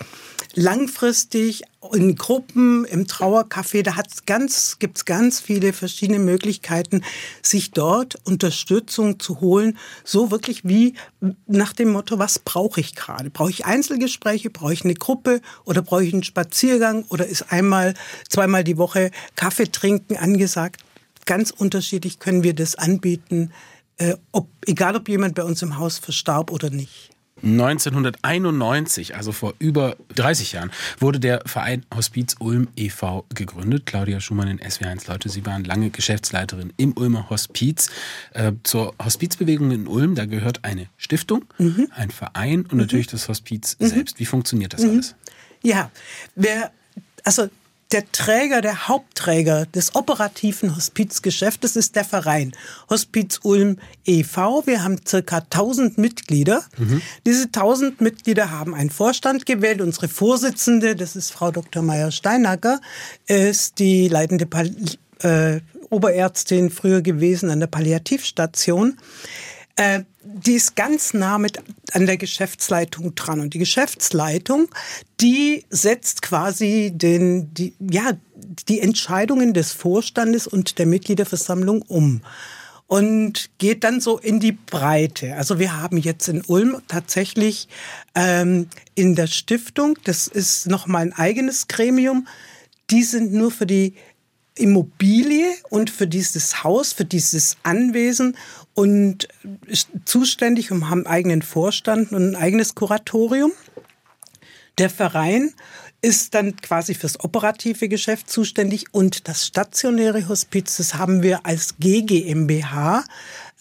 langfristig 0.56 1.64
in 1.94 2.16
Gruppen, 2.16 2.86
im 2.86 3.08
Trauercafé, 3.08 3.84
da 3.84 3.96
hat's 3.96 4.26
ganz, 4.26 4.78
gibt's 4.80 5.06
ganz 5.06 5.40
viele 5.40 5.74
verschiedene 5.74 6.20
Möglichkeiten, 6.20 7.04
sich 7.42 7.72
dort 7.72 8.16
Unterstützung 8.24 9.20
zu 9.20 9.42
holen. 9.42 9.78
So 10.04 10.32
wirklich 10.32 10.64
wie 10.64 10.94
nach 11.48 11.74
dem 11.74 11.92
Motto, 11.92 12.20
was 12.20 12.40
brauche 12.40 12.80
ich 12.80 12.96
gerade? 12.96 13.30
Brauche 13.30 13.50
ich 13.50 13.66
Einzelgespräche? 13.66 14.50
Brauche 14.50 14.74
ich 14.74 14.86
eine 14.86 14.94
Gruppe? 14.94 15.42
Oder 15.66 15.82
brauche 15.82 16.04
ich 16.04 16.14
einen 16.14 16.24
Spaziergang? 16.24 17.06
Oder 17.10 17.26
ist 17.26 17.52
einmal, 17.52 17.96
zweimal 18.30 18.64
die 18.64 18.78
Woche 18.78 19.12
Kaffee 19.36 19.72
trinken 19.72 20.18
angesagt? 20.18 20.82
Ganz 21.26 21.52
unterschiedlich 21.52 22.20
können 22.20 22.44
wir 22.44 22.54
das 22.54 22.76
anbieten, 22.76 23.52
äh, 23.98 24.16
ob, 24.32 24.50
egal 24.66 24.96
ob 24.96 25.08
jemand 25.08 25.36
bei 25.36 25.44
uns 25.44 25.62
im 25.62 25.78
Haus 25.78 25.98
verstarb 25.98 26.52
oder 26.52 26.70
nicht. 26.70 27.13
1991, 27.44 29.16
also 29.16 29.32
vor 29.32 29.54
über 29.60 29.98
30 30.16 30.54
Jahren, 30.54 30.72
wurde 31.00 31.20
der 31.20 31.42
Verein 31.46 31.86
Hospiz 31.94 32.36
Ulm 32.40 32.70
e.V. 32.76 33.26
gegründet. 33.34 33.86
Claudia 33.86 34.20
Schumann 34.20 34.48
in 34.48 34.60
SW1 34.60 35.10
Leute, 35.10 35.30
Sie 35.30 35.46
waren 35.46 35.64
lange 35.64 35.90
Geschäftsleiterin 35.90 36.74
im 36.78 36.98
Ulmer 36.98 37.30
Hospiz. 37.30 37.90
Äh, 38.34 38.54
zur 38.64 38.96
Hospizbewegung 39.04 39.72
in 39.72 39.88
Ulm, 39.88 40.16
da 40.16 40.26
gehört 40.26 40.64
eine 40.64 40.88
Stiftung, 40.98 41.46
mhm. 41.58 41.88
ein 41.96 42.12
Verein 42.12 42.62
und 42.62 42.74
mhm. 42.74 42.80
natürlich 42.80 43.08
das 43.08 43.28
Hospiz 43.28 43.78
mhm. 43.80 43.88
selbst. 43.88 44.20
Wie 44.20 44.26
funktioniert 44.26 44.74
das 44.74 44.82
mhm. 44.82 44.90
alles? 44.92 45.16
Ja, 45.62 45.92
wer, 46.36 46.72
also 47.24 47.50
der 47.94 48.12
Träger, 48.12 48.62
der 48.62 48.88
Hauptträger 48.88 49.68
des 49.68 49.96
operativen 49.96 50.76
Hospizgeschäftes 50.76 51.76
ist 51.76 51.96
der 51.96 52.04
Verein 52.04 52.54
Hospiz 52.90 53.40
Ulm 53.44 53.78
e.V. 54.06 54.66
Wir 54.66 54.84
haben 54.84 55.00
circa 55.08 55.38
1000 55.38 56.00
Mitglieder. 56.00 56.64
Mhm. 56.78 57.02
Diese 57.26 57.46
1000 57.46 58.02
Mitglieder 58.02 58.50
haben 58.50 58.74
einen 58.74 58.90
Vorstand 58.90 59.46
gewählt. 59.46 59.80
Unsere 59.80 60.08
Vorsitzende, 60.08 60.96
das 60.96 61.16
ist 61.16 61.32
Frau 61.32 61.52
Dr. 61.52 61.84
Meyer-Steinacker, 61.84 62.82
ist 63.28 63.78
die 63.78 64.08
leitende 64.08 64.48
Pal 64.48 64.72
äh, 65.20 65.62
Oberärztin 65.90 66.72
früher 66.72 67.04
gewesen 67.04 67.52
an 67.52 67.60
der 67.60 67.68
Palliativstation. 67.68 68.98
Äh, 69.76 70.04
die 70.24 70.54
ist 70.54 70.76
ganz 70.76 71.14
nah 71.14 71.38
mit 71.38 71.60
an 71.92 72.06
der 72.06 72.18
Geschäftsleitung 72.18 73.16
dran. 73.16 73.40
Und 73.40 73.54
die 73.54 73.60
Geschäftsleitung, 73.60 74.70
die 75.20 75.66
setzt 75.70 76.22
quasi 76.22 76.92
den, 76.94 77.54
die, 77.54 77.74
ja, 77.80 78.14
die 78.68 78.80
Entscheidungen 78.80 79.54
des 79.54 79.72
Vorstandes 79.72 80.48
und 80.48 80.80
der 80.80 80.86
Mitgliederversammlung 80.86 81.82
um 81.84 82.22
und 82.88 83.50
geht 83.58 83.84
dann 83.84 84.02
so 84.02 84.20
in 84.20 84.40
die 84.40 84.52
Breite. 84.52 85.36
Also 85.36 85.58
wir 85.58 85.82
haben 85.82 85.98
jetzt 85.98 86.28
in 86.28 86.44
Ulm 86.46 86.82
tatsächlich 86.88 87.68
ähm, 88.14 88.68
in 88.94 89.16
der 89.16 89.28
Stiftung, 89.28 89.98
das 90.04 90.28
ist 90.28 90.68
nochmal 90.68 91.02
ein 91.02 91.14
eigenes 91.14 91.68
Gremium, 91.68 92.28
die 92.90 93.04
sind 93.04 93.34
nur 93.34 93.50
für 93.50 93.66
die 93.66 93.96
Immobilie 94.56 95.48
und 95.70 95.90
für 95.90 96.08
dieses 96.08 96.64
Haus, 96.64 96.94
für 96.94 97.06
dieses 97.06 97.58
Anwesen 97.64 98.38
und 98.74 99.28
zuständig 100.06 100.72
und 100.72 100.90
haben 100.90 101.06
einen 101.06 101.08
eigenen 101.08 101.42
Vorstand 101.42 102.12
und 102.12 102.30
ein 102.32 102.36
eigenes 102.36 102.76
Kuratorium. 102.76 103.52
Der 104.78 104.90
Verein 104.90 105.54
ist 106.02 106.34
dann 106.34 106.58
quasi 106.58 106.94
fürs 106.94 107.20
operative 107.24 107.88
Geschäft 107.88 108.30
zuständig 108.30 108.94
und 108.94 109.28
das 109.28 109.48
stationäre 109.48 110.28
Hospiz, 110.28 110.78
das 110.78 110.96
haben 110.96 111.24
wir 111.24 111.46
als 111.46 111.76
GGMBH 111.80 113.06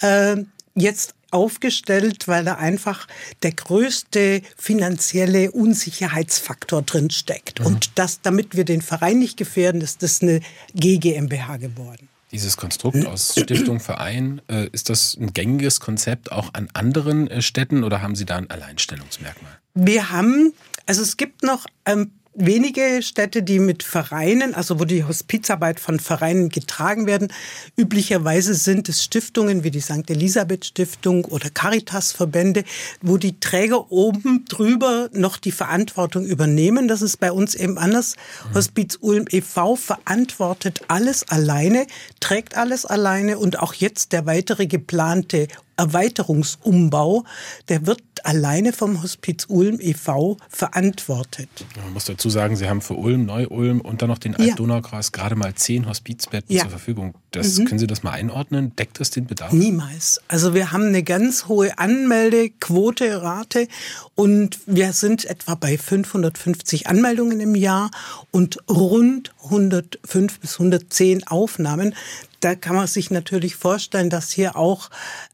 äh, 0.00 0.36
jetzt 0.74 1.14
aufgestellt, 1.32 2.28
weil 2.28 2.44
da 2.44 2.54
einfach 2.54 3.06
der 3.42 3.52
größte 3.52 4.42
finanzielle 4.56 5.50
Unsicherheitsfaktor 5.50 6.82
drin 6.82 7.10
steckt. 7.10 7.60
Mhm. 7.60 7.66
Und 7.66 7.90
das, 7.96 8.20
damit 8.20 8.56
wir 8.56 8.64
den 8.64 8.82
Verein 8.82 9.18
nicht 9.18 9.36
gefährden, 9.36 9.80
ist 9.80 10.02
das 10.02 10.22
eine 10.22 10.40
GGMBH 10.74 11.56
geworden. 11.58 12.08
Dieses 12.32 12.56
Konstrukt 12.56 13.06
aus 13.06 13.34
Stiftung, 13.38 13.78
Verein, 13.78 14.40
äh, 14.48 14.66
ist 14.72 14.88
das 14.88 15.18
ein 15.20 15.34
gängiges 15.34 15.80
Konzept 15.80 16.32
auch 16.32 16.54
an 16.54 16.68
anderen 16.72 17.28
äh, 17.28 17.42
Städten 17.42 17.84
oder 17.84 18.00
haben 18.00 18.16
Sie 18.16 18.24
da 18.24 18.36
ein 18.36 18.48
Alleinstellungsmerkmal? 18.48 19.58
Wir 19.74 20.10
haben, 20.10 20.54
also 20.86 21.02
es 21.02 21.18
gibt 21.18 21.42
noch 21.42 21.66
ähm, 21.84 22.10
wenige 22.34 23.02
Städte, 23.02 23.42
die 23.42 23.58
mit 23.58 23.82
Vereinen, 23.82 24.54
also 24.54 24.80
wo 24.80 24.84
die 24.84 25.04
Hospizarbeit 25.04 25.80
von 25.80 26.00
Vereinen 26.00 26.48
getragen 26.48 27.06
werden. 27.06 27.32
Üblicherweise 27.76 28.54
sind 28.54 28.88
es 28.88 29.02
Stiftungen 29.02 29.64
wie 29.64 29.70
die 29.70 29.80
St. 29.80 30.08
Elisabeth 30.08 30.64
Stiftung 30.64 31.24
oder 31.26 31.50
Caritas-Verbände, 31.50 32.64
wo 33.00 33.18
die 33.18 33.38
Träger 33.38 33.92
oben 33.92 34.44
drüber 34.48 35.10
noch 35.12 35.36
die 35.36 35.52
Verantwortung 35.52 36.24
übernehmen. 36.24 36.88
Das 36.88 37.02
ist 37.02 37.18
bei 37.18 37.32
uns 37.32 37.54
eben 37.54 37.78
anders. 37.78 38.16
Mhm. 38.50 38.54
Hospiz 38.54 38.98
Ulm 39.00 39.26
e.V. 39.30 39.76
verantwortet 39.76 40.80
alles 40.88 41.28
alleine, 41.28 41.86
trägt 42.20 42.56
alles 42.56 42.86
alleine 42.86 43.38
und 43.38 43.58
auch 43.58 43.74
jetzt 43.74 44.12
der 44.12 44.26
weitere 44.26 44.66
geplante 44.66 45.48
Erweiterungsumbau, 45.76 47.24
der 47.68 47.86
wird 47.86 48.02
alleine 48.24 48.72
vom 48.72 49.02
Hospiz 49.02 49.46
Ulm 49.48 49.78
e.V. 49.80 50.36
verantwortet. 50.48 51.48
Man 51.82 51.92
muss 51.92 52.04
dazu 52.04 52.30
sagen, 52.30 52.56
Sie 52.56 52.68
haben 52.68 52.80
für 52.80 52.94
Ulm, 52.94 53.26
Neu-Ulm 53.26 53.80
und 53.80 54.02
dann 54.02 54.08
noch 54.08 54.18
den 54.18 54.36
Alt-Donaukreis 54.36 55.12
gerade 55.12 55.34
mal 55.34 55.54
zehn 55.54 55.88
Hospizbetten 55.88 56.54
ja. 56.54 56.62
zur 56.62 56.70
Verfügung. 56.70 57.14
Das, 57.32 57.58
mhm. 57.58 57.64
Können 57.64 57.78
Sie 57.78 57.86
das 57.86 58.02
mal 58.02 58.12
einordnen? 58.12 58.76
Deckt 58.76 59.00
das 59.00 59.10
den 59.10 59.26
Bedarf? 59.26 59.52
Niemals. 59.52 60.20
Also 60.28 60.54
wir 60.54 60.72
haben 60.72 60.86
eine 60.86 61.02
ganz 61.02 61.48
hohe 61.48 61.78
Anmeldequote, 61.78 63.22
Rate 63.22 63.68
und 64.14 64.60
wir 64.66 64.92
sind 64.92 65.24
etwa 65.24 65.54
bei 65.54 65.78
550 65.78 66.86
Anmeldungen 66.86 67.40
im 67.40 67.54
Jahr 67.54 67.90
und 68.30 68.58
rund 68.68 69.32
105 69.44 70.40
bis 70.40 70.54
110 70.54 71.26
Aufnahmen 71.26 71.94
da 72.42 72.54
kann 72.54 72.76
man 72.76 72.86
sich 72.86 73.10
natürlich 73.10 73.56
vorstellen, 73.56 74.10
dass 74.10 74.30
hier 74.30 74.56
auch 74.56 74.90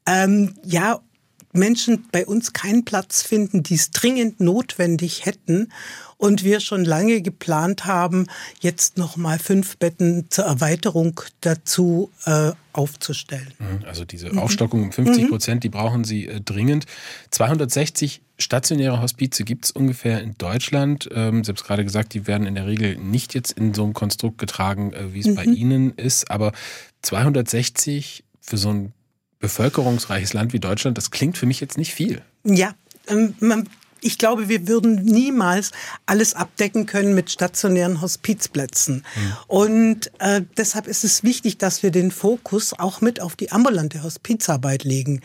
ähm, 0.06 0.54
ja 0.64 1.00
Menschen 1.52 2.06
bei 2.12 2.26
uns 2.26 2.52
keinen 2.52 2.84
Platz 2.84 3.22
finden, 3.22 3.62
die 3.62 3.74
es 3.74 3.90
dringend 3.90 4.40
notwendig 4.40 5.24
hätten 5.24 5.72
und 6.18 6.44
wir 6.44 6.60
schon 6.60 6.84
lange 6.84 7.22
geplant 7.22 7.84
haben, 7.84 8.26
jetzt 8.60 8.98
noch 8.98 9.16
mal 9.16 9.38
fünf 9.38 9.78
Betten 9.78 10.26
zur 10.30 10.44
Erweiterung 10.44 11.20
dazu 11.40 12.10
äh, 12.26 12.52
aufzustellen. 12.72 13.52
Mhm, 13.58 13.84
also 13.86 14.04
diese 14.04 14.36
Aufstockung 14.36 14.82
um 14.82 14.92
50 14.92 15.24
mhm. 15.24 15.28
Prozent, 15.28 15.64
die 15.64 15.68
brauchen 15.68 16.04
Sie 16.04 16.26
äh, 16.26 16.40
dringend. 16.40 16.86
260 17.30 18.20
stationäre 18.38 19.00
Hospize 19.00 19.44
gibt 19.44 19.66
es 19.66 19.70
ungefähr 19.70 20.20
in 20.20 20.34
Deutschland. 20.38 21.08
Ähm, 21.12 21.44
selbst 21.44 21.64
gerade 21.64 21.84
gesagt, 21.84 22.14
die 22.14 22.26
werden 22.26 22.46
in 22.46 22.54
der 22.54 22.66
Regel 22.66 22.96
nicht 22.96 23.34
jetzt 23.34 23.52
in 23.52 23.74
so 23.74 23.84
einem 23.84 23.94
Konstrukt 23.94 24.38
getragen, 24.38 24.92
äh, 24.92 25.12
wie 25.14 25.20
es 25.20 25.26
mhm. 25.26 25.34
bei 25.34 25.44
Ihnen 25.44 25.92
ist. 25.94 26.30
Aber 26.30 26.52
260 27.02 28.24
für 28.40 28.56
so 28.56 28.70
ein 28.70 28.92
bevölkerungsreiches 29.38 30.32
Land 30.32 30.52
wie 30.52 30.60
Deutschland, 30.60 30.98
das 30.98 31.10
klingt 31.10 31.38
für 31.38 31.46
mich 31.46 31.60
jetzt 31.60 31.78
nicht 31.78 31.94
viel. 31.94 32.22
Ja, 32.44 32.74
ähm, 33.06 33.34
man 33.40 33.68
ich 34.00 34.18
glaube, 34.18 34.48
wir 34.48 34.68
würden 34.68 35.02
niemals 35.02 35.72
alles 36.06 36.34
abdecken 36.34 36.86
können 36.86 37.14
mit 37.14 37.30
stationären 37.30 38.00
Hospizplätzen. 38.00 38.96
Mhm. 38.96 39.32
Und 39.48 40.10
äh, 40.20 40.42
deshalb 40.56 40.86
ist 40.86 41.04
es 41.04 41.22
wichtig, 41.24 41.58
dass 41.58 41.82
wir 41.82 41.90
den 41.90 42.10
Fokus 42.10 42.72
auch 42.78 43.00
mit 43.00 43.20
auf 43.20 43.34
die 43.34 43.50
ambulante 43.50 44.02
Hospizarbeit 44.02 44.84
legen. 44.84 45.20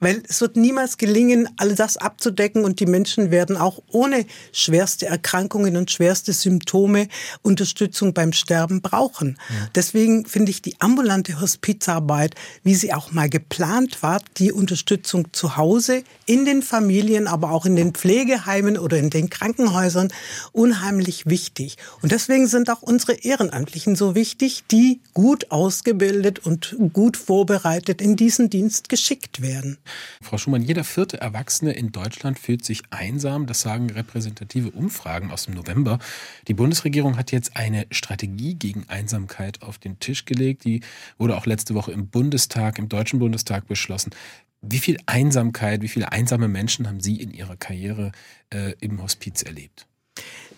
Weil 0.00 0.22
es 0.28 0.40
wird 0.40 0.56
niemals 0.56 0.96
gelingen, 0.96 1.48
all 1.56 1.74
das 1.74 1.96
abzudecken 1.96 2.64
und 2.64 2.80
die 2.80 2.86
Menschen 2.86 3.30
werden 3.30 3.56
auch 3.56 3.82
ohne 3.90 4.24
schwerste 4.52 5.06
Erkrankungen 5.06 5.76
und 5.76 5.90
schwerste 5.90 6.32
Symptome 6.32 7.08
Unterstützung 7.42 8.14
beim 8.14 8.32
Sterben 8.32 8.80
brauchen. 8.80 9.28
Mhm. 9.28 9.54
Deswegen 9.74 10.26
finde 10.26 10.50
ich 10.50 10.62
die 10.62 10.80
ambulante 10.80 11.40
Hospizarbeit, 11.40 12.34
wie 12.62 12.74
sie 12.74 12.94
auch 12.94 13.12
mal 13.12 13.28
geplant 13.28 14.02
war, 14.02 14.20
die 14.38 14.52
Unterstützung 14.52 15.32
zu 15.32 15.56
Hause, 15.56 16.04
in 16.26 16.44
den 16.44 16.62
Familien, 16.62 17.26
aber 17.26 17.50
auch 17.50 17.66
in 17.66 17.76
den 17.76 17.92
Pflege 17.92 18.13
Pflegeheimen 18.14 18.78
oder 18.78 18.96
in 18.96 19.10
den 19.10 19.28
Krankenhäusern 19.28 20.12
unheimlich 20.52 21.26
wichtig. 21.26 21.76
Und 22.00 22.12
deswegen 22.12 22.46
sind 22.46 22.70
auch 22.70 22.80
unsere 22.80 23.14
Ehrenamtlichen 23.14 23.96
so 23.96 24.14
wichtig, 24.14 24.62
die 24.70 25.00
gut 25.14 25.50
ausgebildet 25.50 26.38
und 26.38 26.76
gut 26.92 27.16
vorbereitet 27.16 28.00
in 28.00 28.14
diesen 28.14 28.50
Dienst 28.50 28.88
geschickt 28.88 29.42
werden. 29.42 29.78
Frau 30.22 30.38
Schumann, 30.38 30.62
jeder 30.62 30.84
vierte 30.84 31.20
Erwachsene 31.20 31.72
in 31.72 31.90
Deutschland 31.90 32.38
fühlt 32.38 32.64
sich 32.64 32.82
einsam. 32.90 33.46
Das 33.46 33.62
sagen 33.62 33.90
repräsentative 33.90 34.70
Umfragen 34.70 35.32
aus 35.32 35.46
dem 35.46 35.54
November. 35.54 35.98
Die 36.46 36.54
Bundesregierung 36.54 37.16
hat 37.16 37.32
jetzt 37.32 37.56
eine 37.56 37.86
Strategie 37.90 38.54
gegen 38.54 38.84
Einsamkeit 38.88 39.60
auf 39.62 39.78
den 39.78 39.98
Tisch 39.98 40.24
gelegt. 40.24 40.64
Die 40.64 40.82
wurde 41.18 41.36
auch 41.36 41.46
letzte 41.46 41.74
Woche 41.74 41.90
im 41.90 42.06
Bundestag, 42.06 42.78
im 42.78 42.88
Deutschen 42.88 43.18
Bundestag 43.18 43.66
beschlossen. 43.66 44.12
Wie 44.68 44.78
viel 44.78 44.98
Einsamkeit, 45.06 45.82
wie 45.82 45.88
viele 45.88 46.12
einsame 46.12 46.48
Menschen 46.48 46.88
haben 46.88 47.00
Sie 47.00 47.20
in 47.20 47.32
Ihrer 47.32 47.56
Karriere 47.56 48.12
äh, 48.50 48.72
im 48.80 49.02
Hospiz 49.02 49.42
erlebt? 49.42 49.86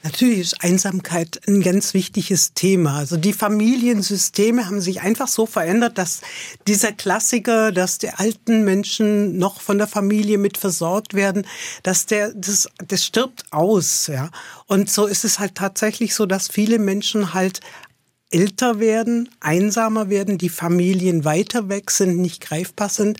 Natürlich 0.02 0.38
ist 0.38 0.62
Einsamkeit 0.62 1.40
ein 1.48 1.62
ganz 1.62 1.92
wichtiges 1.92 2.54
Thema. 2.54 2.98
Also 2.98 3.16
die 3.16 3.32
Familiensysteme 3.32 4.66
haben 4.66 4.80
sich 4.80 5.00
einfach 5.00 5.26
so 5.26 5.46
verändert, 5.46 5.98
dass 5.98 6.20
dieser 6.68 6.92
Klassiker, 6.92 7.72
dass 7.72 7.98
die 7.98 8.10
alten 8.10 8.62
Menschen 8.62 9.36
noch 9.36 9.60
von 9.60 9.78
der 9.78 9.88
Familie 9.88 10.38
mit 10.38 10.58
versorgt 10.58 11.14
werden, 11.14 11.44
dass 11.82 12.06
der, 12.06 12.32
das, 12.34 12.68
das 12.86 13.04
stirbt 13.04 13.44
aus, 13.50 14.06
ja. 14.06 14.30
Und 14.66 14.90
so 14.90 15.06
ist 15.06 15.24
es 15.24 15.40
halt 15.40 15.56
tatsächlich 15.56 16.14
so, 16.14 16.26
dass 16.26 16.48
viele 16.48 16.78
Menschen 16.78 17.34
halt 17.34 17.60
älter 18.30 18.78
werden, 18.78 19.28
einsamer 19.40 20.08
werden, 20.08 20.38
die 20.38 20.48
Familien 20.50 21.24
weiter 21.24 21.68
weg 21.68 21.90
sind, 21.90 22.18
nicht 22.18 22.40
greifbar 22.40 22.90
sind. 22.90 23.18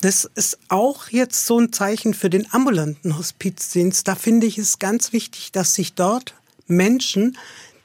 Das 0.00 0.28
ist 0.34 0.58
auch 0.68 1.08
jetzt 1.08 1.46
so 1.46 1.58
ein 1.58 1.72
Zeichen 1.72 2.12
für 2.12 2.28
den 2.28 2.52
ambulanten 2.52 3.16
Hospizdienst. 3.16 4.06
Da 4.06 4.14
finde 4.14 4.46
ich 4.46 4.58
es 4.58 4.78
ganz 4.78 5.12
wichtig, 5.12 5.52
dass 5.52 5.74
sich 5.74 5.94
dort 5.94 6.34
Menschen 6.66 7.38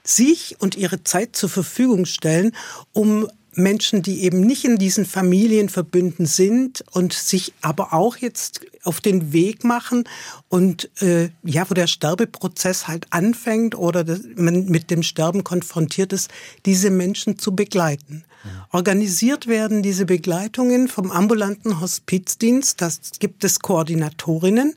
sich 0.04 0.58
und 0.60 0.76
ihre 0.76 1.04
Zeit 1.04 1.36
zur 1.36 1.50
Verfügung 1.50 2.06
stellen, 2.06 2.54
um 2.91 3.28
Menschen, 3.54 4.02
die 4.02 4.24
eben 4.24 4.41
nicht 4.41 4.63
in 4.63 4.78
diesen 4.78 5.06
Familienverbünden 5.06 6.26
sind 6.26 6.84
und 6.91 7.13
sich 7.13 7.54
aber 7.62 7.93
auch 7.93 8.17
jetzt 8.17 8.62
auf 8.84 9.02
den 9.02 9.34
Weg 9.34 9.63
machen 9.63 10.06
und 10.47 10.89
äh, 11.02 11.30
ja, 11.43 11.69
wo 11.69 11.74
der 11.74 11.88
Sterbeprozess 11.88 12.88
halt 12.88 13.08
anfängt 13.10 13.76
oder 13.76 14.06
man 14.36 14.65
mit 14.65 14.89
dem 14.89 15.04
Sterben 15.04 15.43
konfrontiert 15.43 16.13
ist, 16.13 16.30
diese 16.65 16.89
Menschen 16.89 17.38
zu 17.38 17.54
begleiten. 17.54 18.24
Organisiert 18.71 19.47
werden 19.47 19.84
diese 19.84 20.06
Begleitungen 20.06 20.88
vom 20.88 21.12
ambulanten 21.12 21.80
Hospizdienst. 21.80 22.82
Das 22.82 22.99
gibt 23.19 23.43
es 23.43 23.60
Koordinatorinnen, 23.60 24.75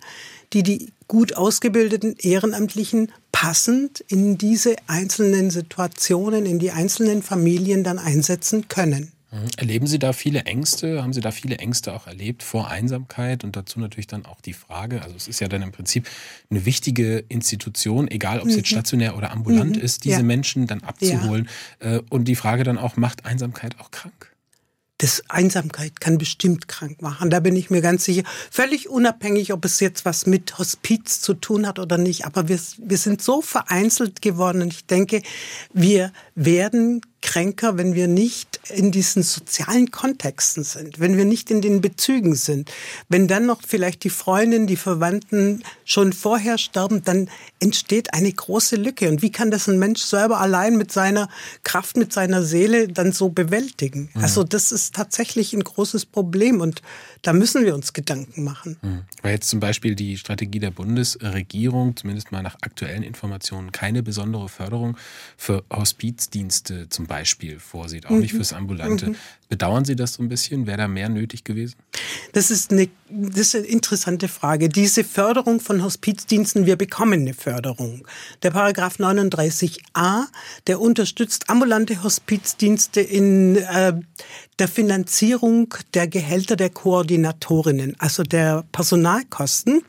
die 0.53 0.62
die 0.62 0.92
gut 1.09 1.37
ausgebildeten 1.37 2.16
Ehrenamtlichen 2.18 3.12
passend 3.33 4.00
in 4.09 4.38
diese 4.38 4.77
einzelnen 4.87 5.50
Situationen, 5.50 6.46
in 6.46 6.59
die 6.59 6.70
einzelnen 6.70 7.22
Familien 7.22 7.85
dann 7.85 7.98
einsetzen 7.98 8.68
können. 8.68 9.13
Mhm. 9.35 9.49
Erleben 9.57 9.87
Sie 9.87 9.99
da 9.99 10.12
viele 10.12 10.44
Ängste? 10.44 11.03
Haben 11.03 11.12
Sie 11.12 11.20
da 11.20 11.33
viele 11.33 11.59
Ängste 11.59 11.92
auch 11.92 12.07
erlebt 12.07 12.42
vor 12.42 12.68
Einsamkeit? 12.68 13.42
Und 13.42 13.57
dazu 13.57 13.81
natürlich 13.81 14.07
dann 14.07 14.27
auch 14.27 14.40
die 14.40 14.53
Frage, 14.53 15.03
also 15.03 15.16
es 15.16 15.27
ist 15.27 15.40
ja 15.40 15.49
dann 15.49 15.62
im 15.62 15.73
Prinzip 15.73 16.09
eine 16.51 16.64
wichtige 16.64 17.25
Institution, 17.29 18.09
egal 18.09 18.38
ob 18.40 18.47
es 18.47 18.53
mhm. 18.53 18.59
jetzt 18.59 18.68
stationär 18.68 19.16
oder 19.16 19.33
ambulant 19.33 19.77
mhm. 19.77 19.83
ist, 19.83 20.05
diese 20.05 20.18
ja. 20.18 20.23
Menschen 20.23 20.66
dann 20.66 20.83
abzuholen. 20.83 21.49
Ja. 21.83 21.97
Äh, 21.97 22.03
und 22.11 22.27
die 22.27 22.37
Frage 22.37 22.62
dann 22.62 22.79
auch, 22.79 22.97
macht 22.97 23.27
Einsamkeit 23.27 23.81
auch 23.81 23.90
krank? 23.90 24.31
Das 24.99 25.25
Einsamkeit 25.29 26.01
kann 26.01 26.18
bestimmt 26.18 26.68
krank 26.68 27.03
machen. 27.03 27.29
Da 27.29 27.40
bin 27.40 27.57
ich 27.57 27.68
mir 27.68 27.83
ganz 27.83 28.05
sicher. 28.05 28.23
Völlig 28.51 28.88
unabhängig, 28.88 29.53
ob 29.53 29.64
es 29.64 29.81
jetzt 29.81 30.05
was 30.05 30.25
mit 30.27 30.57
Hospiz 30.57 31.20
zu 31.20 31.35
tun 31.35 31.66
hat 31.66 31.81
oder 31.81 31.99
nicht. 31.99 32.25
Aber 32.25 32.49
wir, 32.49 32.61
wir 32.79 32.97
sind 32.97 33.20
so 33.20 33.42
vereinzelt 33.42 34.23
geworden. 34.23 34.62
Und 34.62 34.73
ich 34.73 34.87
denke, 34.87 35.23
wir 35.73 36.12
werden 36.37 37.01
kränker, 37.25 37.79
wenn 37.79 37.95
wir 37.95 38.07
nicht 38.07 38.61
in 38.69 38.93
diesen 38.93 39.23
sozialen 39.23 39.91
Kontexten 39.91 40.63
sind, 40.63 41.01
wenn 41.01 41.17
wir 41.17 41.25
nicht 41.25 41.51
in 41.51 41.63
den 41.63 41.81
Bezügen 41.81 42.35
sind. 42.35 42.71
Wenn 43.09 43.27
dann 43.29 43.47
noch 43.47 43.63
vielleicht 43.67 44.05
die 44.05 44.11
Freundin, 44.11 44.67
die 44.67 44.77
Verwandten 44.77 45.65
schon 45.87 46.13
vorher 46.13 46.59
sterben, 46.59 47.03
dann 47.03 47.31
entsteht 47.61 48.13
eine 48.13 48.31
große 48.31 48.77
Lücke. 48.77 49.09
Und 49.09 49.23
wie 49.23 49.33
kann 49.33 49.51
das 49.51 49.69
ein 49.69 49.79
Mensch 49.79 50.03
selber 50.03 50.39
allein 50.39 50.77
mit 50.77 50.93
seiner 50.93 51.31
Kraft, 51.63 51.97
mit 51.97 52.13
seiner 52.13 52.43
Seele 52.43 52.89
dann 52.89 53.13
so 53.13 53.31
bewältigen? 53.31 54.11
Mhm. 54.13 54.23
Also 54.23 54.45
das 54.45 54.71
ist 54.71 54.95
tatsächlich 54.95 55.55
ein 55.55 55.65
großes 55.65 56.05
Problem 56.05 56.61
und 56.61 56.83
da 57.23 57.33
müssen 57.33 57.65
wir 57.65 57.75
uns 57.75 57.95
Gedanken 57.95 58.45
machen. 58.45 58.77
Mhm. 58.83 59.05
Weil 59.23 59.33
jetzt 59.33 59.49
zum 59.49 59.61
Beispiel 59.61 59.95
die 59.95 60.19
Strategie 60.19 60.59
der 60.59 60.73
Bundesregierung, 60.73 61.97
zumindest 61.97 62.33
mal 62.33 62.43
nach 62.43 62.57
aktuellen 62.61 63.03
Informationen, 63.03 63.73
keine 63.73 64.03
besondere 64.03 64.51
Förderung 64.51 64.99
für 65.39 65.65
Hospizdienste 65.71 66.91
zum 66.91 67.07
Beispiel 67.07 67.13
Beispiel 67.14 67.61
vorsieht, 67.61 68.07
auch 68.07 68.11
mhm. 68.11 68.18
nicht 68.18 68.33
fürs 68.33 68.53
Ambulante. 68.53 69.11
Mhm. 69.11 69.16
Bedauern 69.48 69.85
Sie 69.85 69.94
das 69.94 70.14
so 70.14 70.22
ein 70.22 70.29
bisschen? 70.29 70.66
Wäre 70.66 70.79
da 70.79 70.88
mehr 70.88 71.09
nötig 71.09 71.44
gewesen? 71.44 71.77
Das 72.33 72.50
ist, 72.50 72.72
eine, 72.72 72.88
das 73.09 73.38
ist 73.38 73.55
eine 73.55 73.66
interessante 73.66 74.27
Frage. 74.27 74.68
Diese 74.68 75.05
Förderung 75.05 75.61
von 75.61 75.85
Hospizdiensten, 75.85 76.66
wir 76.66 76.74
bekommen 76.74 77.20
eine 77.20 77.33
Förderung. 77.33 78.05
Der 78.42 78.50
Paragraph 78.50 78.96
39a, 78.98 80.24
der 80.66 80.81
unterstützt 80.81 81.50
ambulante 81.50 82.03
Hospizdienste 82.03 83.00
in 83.00 83.57
äh, 83.57 83.92
der 84.59 84.66
Finanzierung 84.66 85.72
der 85.94 86.09
Gehälter 86.09 86.57
der 86.57 86.70
Koordinatorinnen, 86.70 87.94
also 88.00 88.24
der 88.24 88.64
Personalkosten. 88.72 89.83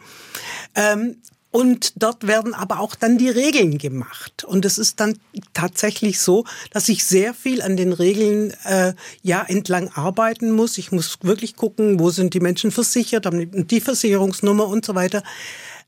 Ähm, 0.76 1.16
und 1.56 1.94
dort 2.04 2.28
werden 2.28 2.54
aber 2.54 2.82
auch 2.82 2.96
dann 2.96 3.18
die 3.18 3.30
Regeln 3.30 3.78
gemacht. 3.78 4.44
Und 4.44 4.66
es 4.66 4.78
ist 4.78 5.00
dann 5.00 5.18
tatsächlich 5.54 6.20
so, 6.20 6.44
dass 6.72 6.90
ich 6.90 7.06
sehr 7.06 7.34
viel 7.34 7.62
an 7.62 7.78
den 7.78 7.94
Regeln 7.94 8.54
äh, 8.66 8.94
ja 9.22 9.42
entlang 9.42 9.88
arbeiten 9.94 10.52
muss. 10.52 10.78
Ich 10.78 10.92
muss 10.92 11.18
wirklich 11.22 11.56
gucken, 11.56 11.98
wo 11.98 12.10
sind 12.10 12.34
die 12.34 12.42
Menschen 12.42 12.72
versichert, 12.72 13.30
die 13.32 13.80
Versicherungsnummer 13.80 14.68
und 14.68 14.86
so 14.86 14.96
weiter. 14.96 15.24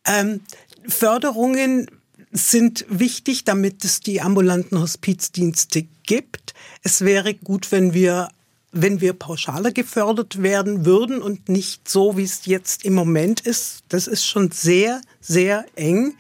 Ähm, 0.06 0.40
Förderungen 0.88 1.92
sind 2.32 2.86
wichtig, 2.88 3.44
damit 3.44 3.84
es 3.84 4.00
die 4.00 4.22
ambulanten 4.22 4.80
Hospizdienste 4.80 5.86
gibt. 6.04 6.54
Es 6.82 7.02
wäre 7.02 7.34
gut, 7.34 7.74
wenn 7.74 7.94
wir 7.94 8.30
wenn 8.72 9.02
wir 9.02 9.14
pauschaler 9.14 9.72
gefördert 9.72 10.42
werden 10.44 10.86
würden 10.86 11.22
und 11.22 11.50
nicht 11.50 11.88
so, 11.90 12.18
wie 12.18 12.24
es 12.24 12.46
jetzt 12.46 12.84
im 12.86 12.94
Moment 12.94 13.40
ist. 13.42 13.84
Das 13.90 14.08
ist 14.08 14.26
schon 14.26 14.52
sehr, 14.52 15.02
sehr 15.22 15.66
eng. 15.76 16.16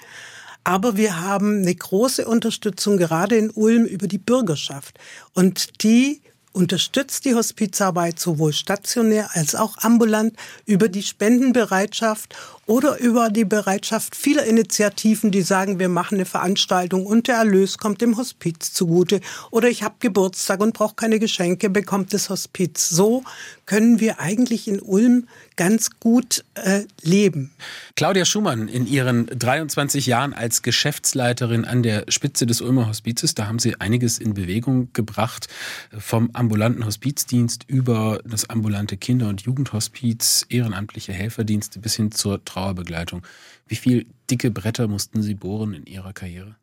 Aber 0.63 0.97
wir 0.97 1.21
haben 1.21 1.61
eine 1.61 1.75
große 1.75 2.25
Unterstützung 2.27 2.97
gerade 2.97 3.37
in 3.37 3.51
Ulm 3.51 3.85
über 3.85 4.07
die 4.07 4.17
Bürgerschaft. 4.17 4.99
Und 5.33 5.83
die 5.83 6.21
unterstützt 6.51 7.25
die 7.25 7.35
Hospizarbeit 7.35 8.19
sowohl 8.19 8.51
stationär 8.51 9.29
als 9.33 9.55
auch 9.55 9.77
ambulant 9.77 10.35
über 10.65 10.89
die 10.89 11.03
Spendenbereitschaft 11.03 12.35
oder 12.67 12.99
über 12.99 13.29
die 13.29 13.45
Bereitschaft 13.45 14.15
vieler 14.15 14.43
Initiativen, 14.43 15.31
die 15.31 15.41
sagen, 15.41 15.79
wir 15.79 15.89
machen 15.89 16.15
eine 16.15 16.25
Veranstaltung 16.25 17.05
und 17.05 17.27
der 17.27 17.37
Erlös 17.37 17.77
kommt 17.77 18.01
dem 18.01 18.17
Hospiz 18.17 18.73
zugute. 18.73 19.21
Oder 19.51 19.69
ich 19.69 19.83
habe 19.83 19.95
Geburtstag 19.99 20.59
und 20.59 20.73
brauche 20.73 20.95
keine 20.95 21.17
Geschenke, 21.17 21.69
bekommt 21.69 22.13
das 22.13 22.29
Hospiz. 22.29 22.89
So 22.89 23.23
können 23.67 23.99
wir 23.99 24.19
eigentlich 24.19 24.67
in 24.67 24.79
Ulm 24.79 25.27
ganz 25.55 25.91
gut 25.99 26.43
äh, 26.55 26.85
leben. 27.03 27.51
Claudia 27.95 28.25
Schumann, 28.25 28.67
in 28.67 28.87
ihren 28.87 29.27
23 29.27 30.07
Jahren 30.07 30.33
als 30.33 30.63
Geschäftsleiterin 30.63 31.65
an 31.65 31.83
der 31.83 32.05
Spitze 32.09 32.47
des 32.47 32.61
Ulmer 32.61 32.87
Hospizes, 32.87 33.35
da 33.35 33.47
haben 33.47 33.59
Sie 33.59 33.79
einiges 33.79 34.17
in 34.17 34.33
Bewegung 34.33 34.91
gebracht, 34.93 35.47
vom 35.95 36.31
ambulanten 36.33 36.85
Hospizdienst 36.85 37.65
über 37.67 38.19
das 38.25 38.49
ambulante 38.49 38.97
Kinder- 38.97 39.29
und 39.29 39.41
Jugendhospiz, 39.41 40.45
ehrenamtliche 40.49 41.13
Helferdienste 41.13 41.79
bis 41.79 41.95
hin 41.95 42.11
zur 42.11 42.43
Trauerbegleitung. 42.43 43.21
Wie 43.67 43.75
viel 43.75 44.07
dicke 44.31 44.49
Bretter 44.49 44.87
mussten 44.87 45.21
Sie 45.21 45.35
bohren 45.35 45.73
in 45.73 45.85
Ihrer 45.85 46.13
Karriere? 46.13 46.55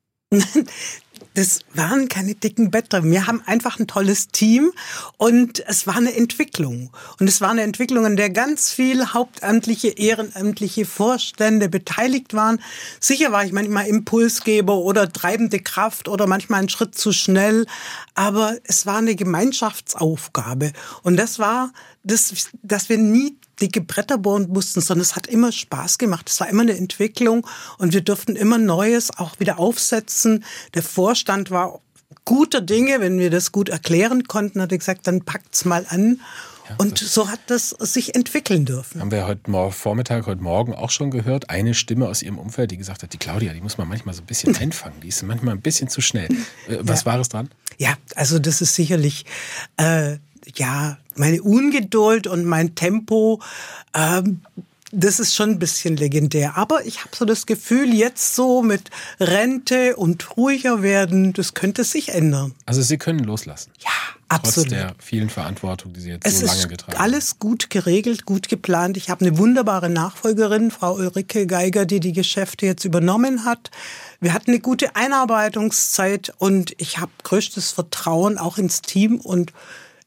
Das 1.37 1.61
waren 1.75 2.09
keine 2.09 2.37
dicken 2.37 2.71
Bretter. 2.71 3.03
Wir 3.03 3.27
haben 3.27 3.43
einfach 3.45 3.81
ein 3.81 3.89
tolles 3.89 4.29
Team 4.29 4.71
und 5.17 5.65
es 5.67 5.85
war 5.85 5.97
eine 5.97 6.15
Entwicklung. 6.15 6.91
Und 7.19 7.27
es 7.27 7.41
war 7.41 7.51
eine 7.51 7.63
Entwicklung, 7.63 8.07
an 8.07 8.15
der 8.17 8.31
ganz 8.31 8.71
viel 8.71 9.05
hauptamtliche, 9.13 9.89
ehrenamtliche 9.89 10.85
Vorstände 10.85 11.69
beteiligt 11.69 12.35
waren. 12.35 12.61
Sicher 13.01 13.33
war 13.33 13.45
ich 13.45 13.51
manchmal 13.51 13.89
Impulsgeber 13.89 14.77
oder 14.77 15.13
treibende 15.13 15.59
Kraft 15.59 16.09
oder 16.09 16.29
manchmal 16.29 16.61
einen 16.61 16.69
Schritt 16.69 16.95
zu 16.95 17.11
schnell. 17.13 17.67
Aber 18.15 18.57
es 18.63 18.87
war 18.87 18.99
eine 18.99 19.17
Gemeinschaftsaufgabe. 19.17 20.73
Und 21.03 21.17
das 21.17 21.41
war, 21.41 21.73
das, 22.05 22.33
dass 22.63 22.89
wir 22.89 22.99
nie 22.99 23.37
dicke 23.61 23.81
Bretter 23.81 24.19
bohren 24.19 24.49
mussten, 24.49 24.81
sondern 24.81 25.03
es 25.03 25.17
hat 25.17 25.27
immer 25.27 25.53
Spaß 25.53 25.99
gemacht. 25.99 26.29
Es 26.29 26.41
war 26.41 26.49
immer 26.49 26.63
eine 26.63 26.77
Entwicklung 26.77 27.47
und 27.79 27.93
wir 27.93 28.01
durften 28.01 28.37
immer 28.37 28.59
Neues 28.59 29.17
auch 29.17 29.39
wieder 29.41 29.59
aufsetzen. 29.59 30.45
Der 30.75 30.83
Vorstand 30.83 31.51
war 31.51 31.81
guter 32.25 32.61
Dinge, 32.61 33.01
wenn 33.01 33.19
wir 33.19 33.31
das 33.31 33.53
gut 33.53 33.69
erklären 33.69 34.25
konnten, 34.25 34.61
hat 34.61 34.73
er 34.73 34.79
gesagt, 34.79 35.07
dann 35.07 35.25
packt's 35.25 35.65
mal 35.65 35.87
an. 35.89 36.21
Ja, 36.69 36.77
und 36.79 36.99
so 36.99 37.29
hat 37.29 37.41
das 37.49 37.71
sich 37.71 38.15
entwickeln 38.15 38.65
dürfen. 38.65 39.03
Haben 39.03 39.11
wir 39.11 39.27
heute 39.27 39.51
Morgen, 39.51 39.73
Vormittag, 39.73 40.27
heute 40.27 40.43
Morgen 40.43 40.73
auch 40.73 40.89
schon 40.89 41.11
gehört. 41.11 41.51
Eine 41.51 41.75
Stimme 41.75 42.09
aus 42.09 42.23
ihrem 42.23 42.39
Umfeld, 42.39 42.71
die 42.71 42.79
gesagt 42.79 43.03
hat, 43.03 43.13
die 43.13 43.19
Claudia, 43.19 43.53
die 43.53 43.61
muss 43.61 43.77
man 43.77 43.87
manchmal 43.87 44.15
so 44.15 44.23
ein 44.23 44.27
bisschen 44.27 44.57
einfangen. 44.61 44.99
Die 45.03 45.09
ist 45.09 45.23
manchmal 45.25 45.55
ein 45.55 45.61
bisschen 45.61 45.89
zu 45.89 46.01
schnell. 46.01 46.31
Äh, 46.67 46.79
was 46.81 47.01
ja. 47.01 47.07
war 47.07 47.21
es 47.21 47.29
dran? 47.29 47.51
Ja, 47.77 47.95
also 48.15 48.39
das 48.39 48.63
ist 48.63 48.75
sicherlich 48.75 49.27
äh, 49.77 50.17
ja, 50.57 50.99
meine 51.17 51.43
Ungeduld 51.43 52.27
und 52.27 52.45
mein 52.45 52.75
Tempo, 52.75 53.41
ähm, 53.95 54.41
das 54.97 55.19
ist 55.19 55.35
schon 55.35 55.51
ein 55.51 55.59
bisschen 55.59 55.97
legendär. 55.97 56.57
Aber 56.57 56.85
ich 56.87 57.01
habe 57.01 57.11
so 57.17 57.25
das 57.25 57.47
Gefühl, 57.47 57.93
jetzt 57.93 58.35
so 58.35 58.63
mit 58.63 58.91
Rente 59.19 59.97
und 59.97 60.37
ruhiger 60.37 60.83
werden, 60.83 61.33
das 61.33 61.55
könnte 61.55 61.85
sich 61.85 62.11
ändern. 62.11 62.55
Also 62.65 62.81
Sie 62.83 62.97
können 62.97 63.21
loslassen. 63.21 63.73
Ja, 63.81 63.91
absolut. 64.29 64.69
Trotz 64.69 64.79
der 64.79 64.95
vielen 64.99 65.31
Verantwortung, 65.31 65.93
die 65.93 66.01
Sie 66.01 66.11
jetzt 66.11 66.27
es 66.27 66.41
so 66.41 66.47
lange 66.47 66.69
getragen 66.69 66.97
haben. 66.97 67.03
Alles 67.03 67.39
gut 67.39 67.71
geregelt, 67.71 68.25
gut 68.25 68.49
geplant. 68.49 68.97
Ich 68.97 69.11
habe 69.11 69.25
eine 69.27 69.37
wunderbare 69.37 69.91
Nachfolgerin, 69.91 70.71
Frau 70.71 70.95
Ulrike 70.95 71.47
Geiger, 71.47 71.87
die 71.87 72.01
die 72.01 72.13
Geschäfte 72.13 72.67
jetzt 72.67 72.85
übernommen 72.85 73.45
hat. 73.45 73.71
Wir 74.21 74.33
hatten 74.33 74.53
eine 74.53 74.61
gute 74.61 74.95
Einarbeitungszeit 74.95 76.33
und 76.39 76.73
ich 76.79 76.99
habe 76.99 77.11
größtes 77.25 77.73
Vertrauen 77.73 78.39
auch 78.39 78.59
ins 78.59 78.81
Team 78.81 79.19
und 79.19 79.53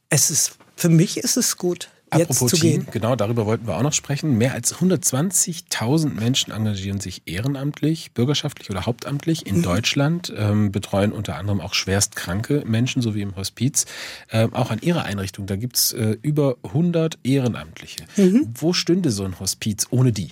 es 0.09 0.29
ist, 0.29 0.57
für 0.75 0.89
mich 0.89 1.17
ist 1.17 1.37
es 1.37 1.57
gut. 1.57 1.89
Jetzt 2.13 2.31
Apropos 2.31 2.51
zu 2.51 2.55
Team, 2.55 2.85
gehen. 2.85 2.87
genau 2.91 3.17
darüber 3.17 3.45
wollten 3.45 3.67
wir 3.67 3.75
auch 3.75 3.81
noch 3.81 3.91
sprechen. 3.91 4.37
Mehr 4.37 4.53
als 4.53 4.75
120.000 4.75 6.13
Menschen 6.13 6.53
engagieren 6.53 7.01
sich 7.01 7.23
ehrenamtlich, 7.25 8.13
bürgerschaftlich 8.13 8.69
oder 8.69 8.85
hauptamtlich 8.85 9.45
in 9.45 9.57
mhm. 9.57 9.63
Deutschland, 9.63 10.33
ähm, 10.37 10.71
betreuen 10.71 11.11
unter 11.11 11.35
anderem 11.35 11.59
auch 11.59 11.73
schwerstkranke 11.73 12.63
Menschen, 12.65 13.01
so 13.01 13.13
wie 13.13 13.23
im 13.23 13.35
Hospiz. 13.35 13.85
Ähm, 14.31 14.53
auch 14.53 14.71
an 14.71 14.79
ihrer 14.79 15.03
Einrichtung, 15.03 15.47
da 15.47 15.57
gibt's 15.57 15.91
äh, 15.91 16.15
über 16.21 16.55
100 16.63 17.19
Ehrenamtliche. 17.23 18.05
Mhm. 18.15 18.53
Wo 18.53 18.71
stünde 18.71 19.11
so 19.11 19.25
ein 19.25 19.37
Hospiz 19.41 19.87
ohne 19.89 20.13
die? 20.13 20.31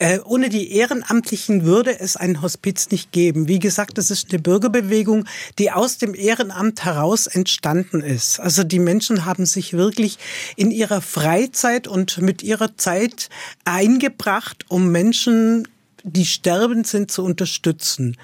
Äh, 0.00 0.20
ohne 0.24 0.48
die 0.48 0.72
Ehrenamtlichen 0.72 1.64
würde 1.64 1.98
es 1.98 2.16
ein 2.16 2.40
Hospiz 2.40 2.90
nicht 2.90 3.10
geben. 3.10 3.48
Wie 3.48 3.58
gesagt, 3.58 3.98
das 3.98 4.12
ist 4.12 4.30
eine 4.30 4.38
Bürgerbewegung, 4.38 5.24
die 5.58 5.72
aus 5.72 5.98
dem 5.98 6.14
Ehrenamt 6.14 6.84
heraus 6.84 7.26
entstanden 7.26 8.00
ist. 8.00 8.38
Also 8.38 8.62
die 8.62 8.78
Menschen 8.78 9.24
haben 9.24 9.44
sich 9.44 9.72
wirklich 9.72 10.18
in 10.54 10.70
ihrer 10.70 11.00
Freizeit 11.00 11.88
und 11.88 12.18
mit 12.18 12.44
ihrer 12.44 12.76
Zeit 12.76 13.28
eingebracht, 13.64 14.66
um 14.68 14.92
Menschen 14.92 15.66
die 16.04 16.26
sterbend 16.26 16.86
sind, 16.86 17.10
zu 17.10 17.24
unterstützen. 17.24 18.16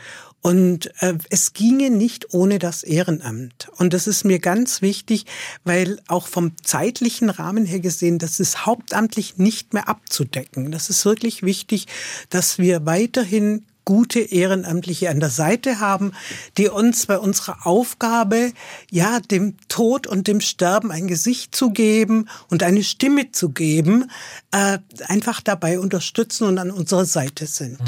Und 0.47 0.91
äh, 1.01 1.15
es 1.31 1.55
ginge 1.55 1.89
nicht 1.89 2.35
ohne 2.35 2.59
das 2.59 2.83
Ehrenamt. 2.83 3.69
Und 3.79 3.95
das 3.95 4.07
ist 4.07 4.25
mir 4.25 4.41
ganz 4.41 4.83
wichtig, 4.83 5.25
weil 5.65 6.03
auch 6.07 6.27
vom 6.27 6.53
zeitlichen 6.63 7.31
Rahmen 7.31 7.65
her 7.65 7.81
gesehen, 7.81 8.19
das 8.19 8.41
ist 8.41 8.67
hauptamtlich 8.67 9.39
nicht 9.39 9.73
mehr 9.73 9.89
abzudecken. 9.89 10.71
Das 10.71 10.91
ist 10.91 11.07
wirklich 11.07 11.45
wichtig, 11.45 11.87
dass 12.29 12.59
wir 12.59 12.85
weiterhin 12.85 13.65
gute 13.87 14.21
Ehrenamtliche 14.21 15.09
an 15.09 15.19
der 15.19 15.31
Seite 15.31 15.81
haben, 15.81 16.13
die 16.59 16.69
uns 16.69 17.07
bei 17.07 17.19
unserer 17.19 17.67
Aufgabe, 17.67 18.53
ja, 18.91 19.21
dem 19.21 19.57
Tod 19.69 20.07
und 20.07 20.27
dem 20.27 20.43
Sterben 20.43 20.91
ein 20.91 21.07
Gesicht 21.07 21.57
zu 21.57 21.71
geben 21.71 22.29
und 22.51 22.63
eine 22.63 22.85
Stimme 22.85 23.33
zu 23.33 23.49
geben, 23.49 24.11
äh, 24.51 24.79
einfach 25.07 25.41
dabei 25.41 25.79
unterstützen 25.79 26.47
und 26.47 26.59
an 26.59 26.71
unserer 26.71 27.07
Seite 27.07 27.47
sind. 27.47 27.81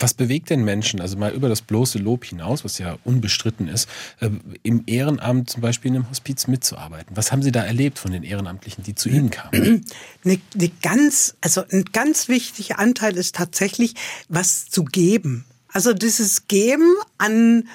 Was 0.00 0.14
bewegt 0.14 0.50
den 0.50 0.64
Menschen, 0.64 1.00
also 1.00 1.16
mal 1.16 1.32
über 1.32 1.48
das 1.48 1.60
bloße 1.62 1.98
Lob 1.98 2.24
hinaus, 2.24 2.64
was 2.64 2.78
ja 2.78 2.96
unbestritten 3.04 3.68
ist, 3.68 3.88
äh, 4.20 4.30
im 4.62 4.82
Ehrenamt 4.86 5.50
zum 5.50 5.60
Beispiel 5.60 5.90
in 5.90 5.96
einem 5.96 6.10
Hospiz 6.10 6.46
mitzuarbeiten? 6.46 7.14
Was 7.16 7.30
haben 7.30 7.42
Sie 7.42 7.52
da 7.52 7.62
erlebt 7.64 7.98
von 7.98 8.10
den 8.10 8.22
Ehrenamtlichen, 8.22 8.82
die 8.82 8.94
zu 8.94 9.08
Ihnen 9.08 9.30
kamen? 9.30 9.84
Eine, 10.24 10.38
eine 10.54 10.70
ganz, 10.82 11.34
also 11.40 11.62
ein 11.70 11.84
ganz 11.92 12.28
wichtiger 12.28 12.78
Anteil 12.78 13.16
ist 13.16 13.34
tatsächlich, 13.36 13.94
was 14.28 14.68
zu 14.68 14.84
geben. 14.84 15.46
Also 15.68 15.94
dieses 15.94 16.46
Geben 16.46 16.94
an 17.16 17.68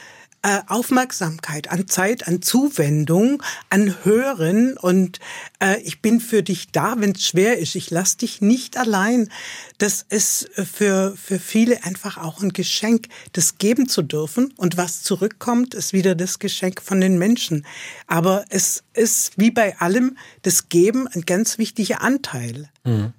äh, 0.45 0.61
Aufmerksamkeit, 0.67 1.71
an 1.71 1.87
Zeit, 1.87 2.27
an 2.27 2.43
Zuwendung, 2.43 3.41
an 3.71 3.95
Hören 4.03 4.77
und 4.77 5.19
äh, 5.59 5.81
ich 5.81 6.03
bin 6.03 6.19
für 6.19 6.43
dich 6.43 6.71
da, 6.71 6.93
wenn 6.99 7.13
es 7.13 7.25
schwer 7.25 7.57
ist. 7.57 7.73
Ich 7.73 7.89
lass 7.89 8.17
dich 8.17 8.41
nicht 8.41 8.77
allein. 8.77 9.31
Das 9.79 10.05
ist 10.07 10.51
für, 10.53 11.15
für 11.17 11.39
viele 11.39 11.83
einfach 11.83 12.19
auch 12.19 12.43
ein 12.43 12.53
Geschenk, 12.53 13.07
das 13.33 13.57
geben 13.57 13.89
zu 13.89 14.03
dürfen. 14.03 14.53
Und 14.55 14.77
was 14.77 15.01
zurückkommt, 15.01 15.73
ist 15.73 15.93
wieder 15.93 16.13
das 16.13 16.37
Geschenk 16.37 16.79
von 16.79 17.01
den 17.01 17.17
Menschen. 17.17 17.65
Aber 18.05 18.45
es 18.49 18.83
ist 18.93 19.39
wie 19.39 19.49
bei 19.49 19.75
allem 19.79 20.15
das 20.43 20.69
Geben 20.69 21.07
ein 21.07 21.21
ganz 21.21 21.57
wichtiger 21.57 22.01
Anteil. 22.01 22.69
Mhm 22.83 23.13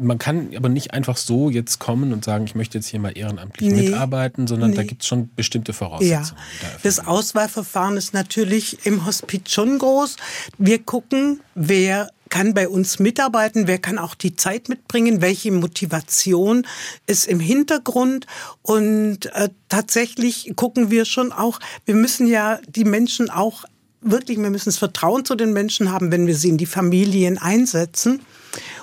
man 0.00 0.18
kann 0.18 0.50
aber 0.56 0.68
nicht 0.68 0.94
einfach 0.94 1.16
so 1.16 1.50
jetzt 1.50 1.80
kommen 1.80 2.12
und 2.12 2.24
sagen, 2.24 2.44
ich 2.44 2.54
möchte 2.54 2.78
jetzt 2.78 2.86
hier 2.86 3.00
mal 3.00 3.18
ehrenamtlich 3.18 3.72
nee, 3.72 3.82
mitarbeiten, 3.82 4.46
sondern 4.46 4.70
nee. 4.70 4.76
da 4.76 4.84
gibt 4.84 5.02
es 5.02 5.08
schon 5.08 5.28
bestimmte 5.34 5.72
Voraussetzungen. 5.72 6.40
Ja. 6.62 6.68
Das 6.84 7.04
Auswahlverfahren 7.04 7.96
ist 7.96 8.14
natürlich 8.14 8.86
im 8.86 9.04
Hospiz 9.04 9.50
schon 9.50 9.78
groß. 9.78 10.16
Wir 10.56 10.78
gucken, 10.78 11.40
wer 11.56 12.10
kann 12.28 12.54
bei 12.54 12.68
uns 12.68 13.00
mitarbeiten, 13.00 13.66
wer 13.66 13.78
kann 13.78 13.98
auch 13.98 14.14
die 14.14 14.36
Zeit 14.36 14.68
mitbringen, 14.68 15.20
welche 15.20 15.50
Motivation 15.50 16.64
ist 17.06 17.26
im 17.26 17.40
Hintergrund. 17.40 18.26
Und 18.62 19.26
äh, 19.34 19.48
tatsächlich 19.68 20.52
gucken 20.54 20.92
wir 20.92 21.06
schon 21.06 21.32
auch, 21.32 21.58
wir 21.86 21.96
müssen 21.96 22.28
ja 22.28 22.60
die 22.68 22.84
Menschen 22.84 23.30
auch 23.30 23.64
wirklich, 24.00 24.38
wir 24.38 24.50
müssen 24.50 24.68
das 24.68 24.78
Vertrauen 24.78 25.24
zu 25.24 25.34
den 25.34 25.52
Menschen 25.52 25.90
haben, 25.90 26.12
wenn 26.12 26.28
wir 26.28 26.36
sie 26.36 26.50
in 26.50 26.58
die 26.58 26.66
Familien 26.66 27.38
einsetzen. 27.38 28.20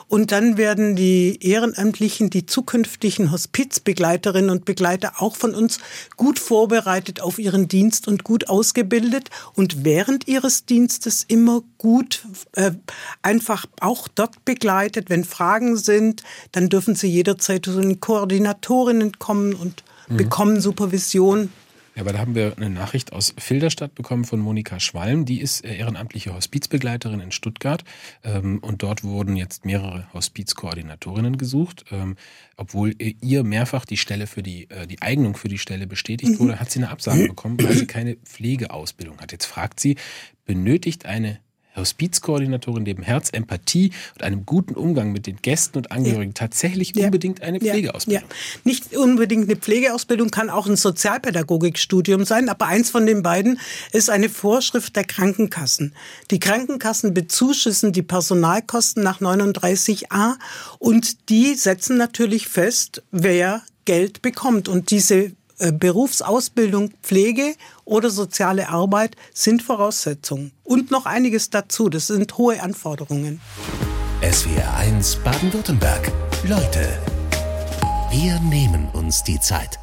Und 0.08 0.32
dann 0.32 0.58
werden 0.58 0.96
die 0.96 1.40
Ehrenamtlichen, 1.42 2.30
die 2.30 2.46
zukünftigen 2.46 3.32
Hospizbegleiterinnen 3.32 4.50
und 4.52 4.66
Begleiter 4.66 5.14
auch 5.20 5.36
von 5.36 5.56
uns 5.56 5.80
gut 6.16 6.38
vorbereitet 6.38 7.22
auf 7.22 7.40
ihren 7.40 7.68
Dienst 7.68 8.08
und 8.08 8.24
gut 8.24 8.48
ausgebildet 8.48 9.30
und 9.54 9.84
während 9.84 10.28
ihres 10.28 10.66
Dienstes 10.66 11.24
immer 11.28 11.62
gut 11.78 12.26
äh, 12.54 12.72
einfach 13.22 13.66
auch 13.80 14.08
dort 14.08 14.46
begleitet. 14.46 15.10
Wenn 15.10 15.24
Fragen 15.24 15.76
sind, 15.76 16.24
dann 16.52 16.70
dürfen 16.70 16.96
sie 16.96 17.08
jederzeit 17.08 17.66
zu 17.66 17.82
den 17.82 18.00
Koordinatorinnen 18.00 19.18
kommen 19.18 19.54
und 19.54 19.84
mhm. 20.08 20.18
bekommen 20.18 20.62
Supervision 20.62 21.50
Ja, 21.96 22.02
aber 22.02 22.12
da 22.12 22.20
haben 22.20 22.36
wir 22.36 22.54
eine 22.58 22.70
Nachricht 22.70 23.14
aus 23.14 23.34
Filderstadt 23.38 23.96
bekommen 23.96 24.26
von 24.26 24.42
Monika 24.42 24.82
Schwalm. 24.82 25.24
Die 25.26 25.40
ist 25.40 25.64
äh, 25.64 25.78
ehrenamtliche 25.78 26.36
Hospizbegleiterin 26.36 27.22
in 27.22 27.32
Stuttgart. 27.32 27.86
Ähm, 28.24 28.60
und 28.60 28.84
dort 28.84 29.04
wurden 29.04 29.38
jetzt 29.38 29.64
mehrere 29.64 30.06
Hospizkoordinatorinnen 30.14 31.38
gesucht. 31.38 31.86
Ähm, 31.92 32.18
obwohl 32.58 32.94
ihr 33.00 33.44
mehrfach 33.44 33.86
die 33.86 33.98
Stelle 33.98 34.28
für 34.28 34.44
die, 34.44 34.70
äh, 34.70 34.88
die 34.88 35.02
Eignung 35.02 35.38
für 35.38 35.48
die 35.48 35.58
Stelle 35.58 35.88
bestätigt 35.88 36.34
mhm. 36.34 36.40
wurde, 36.40 36.60
hat 36.60 36.70
sie 36.70 36.80
eine 36.80 36.90
Absage 36.90 37.28
bekommen, 37.30 37.62
weil 37.64 37.74
sie 37.74 37.88
keine 37.88 38.16
Pflegeausbildung 38.18 39.20
hat. 39.22 39.32
Jetzt 39.32 39.46
fragt 39.46 39.80
sie, 39.80 39.96
benötigt 40.46 41.06
eine 41.06 41.40
Hospizkoordinatorin 41.76 42.84
neben 42.84 43.04
Herz, 43.04 43.30
Empathie 43.32 43.92
und 44.16 44.24
einem 44.24 44.46
guten 44.46 44.76
Umgang 44.76 45.12
mit 45.12 45.28
den 45.28 45.38
Gästen 45.38 45.78
und 45.78 45.92
Angehörigen 45.92 46.32
ja. 46.32 46.40
tatsächlich 46.40 46.96
ja. 46.96 47.06
unbedingt 47.06 47.42
eine 47.42 47.60
Pflegeausbildung? 47.60 48.24
Ja. 48.28 48.36
Nicht 48.64 48.96
unbedingt 48.96 49.50
eine 49.50 49.58
Pflegeausbildung, 49.58 50.32
kann 50.32 50.50
auch 50.50 50.68
ein 50.68 50.76
Sozialpädagogikstudium 50.76 52.26
sein, 52.26 52.50
aber 52.50 52.68
eins 52.68 52.90
von 52.90 53.06
den 53.06 53.24
beiden 53.24 53.60
ist 53.92 54.10
eine 54.10 54.30
Vorschrift 54.30 54.96
der 54.96 55.04
Krankenkassen. 55.04 55.94
Die 56.32 56.40
Krankenkassen 56.40 57.14
bezuschussen 57.14 57.92
die 57.92 58.04
Personalkosten 58.04 59.04
nach 59.04 59.22
39a 59.22 60.36
und 60.80 61.30
die 61.30 61.56
setzen 61.56 61.98
natürlich 61.98 62.48
fest, 62.48 63.04
wer 63.12 63.62
Geld 63.86 64.22
bekommt. 64.22 64.68
Und 64.68 64.92
diese 64.92 65.32
Berufsausbildung, 65.58 66.92
Pflege 67.02 67.56
oder 67.86 68.10
soziale 68.10 68.70
Arbeit 68.70 69.16
sind 69.34 69.64
Voraussetzungen. 69.64 70.52
Und 70.64 70.92
noch 70.92 71.06
einiges 71.06 71.50
dazu. 71.50 71.90
Das 71.90 72.08
sind 72.08 72.38
hohe 72.38 72.62
Anforderungen. 72.62 73.42
SWR 74.22 74.76
1 74.78 75.18
Baden-Württemberg. 75.18 76.12
Leute, 76.44 77.00
wir 78.12 78.40
nehmen 78.40 78.90
uns 78.94 79.24
die 79.24 79.40
Zeit. 79.40 79.80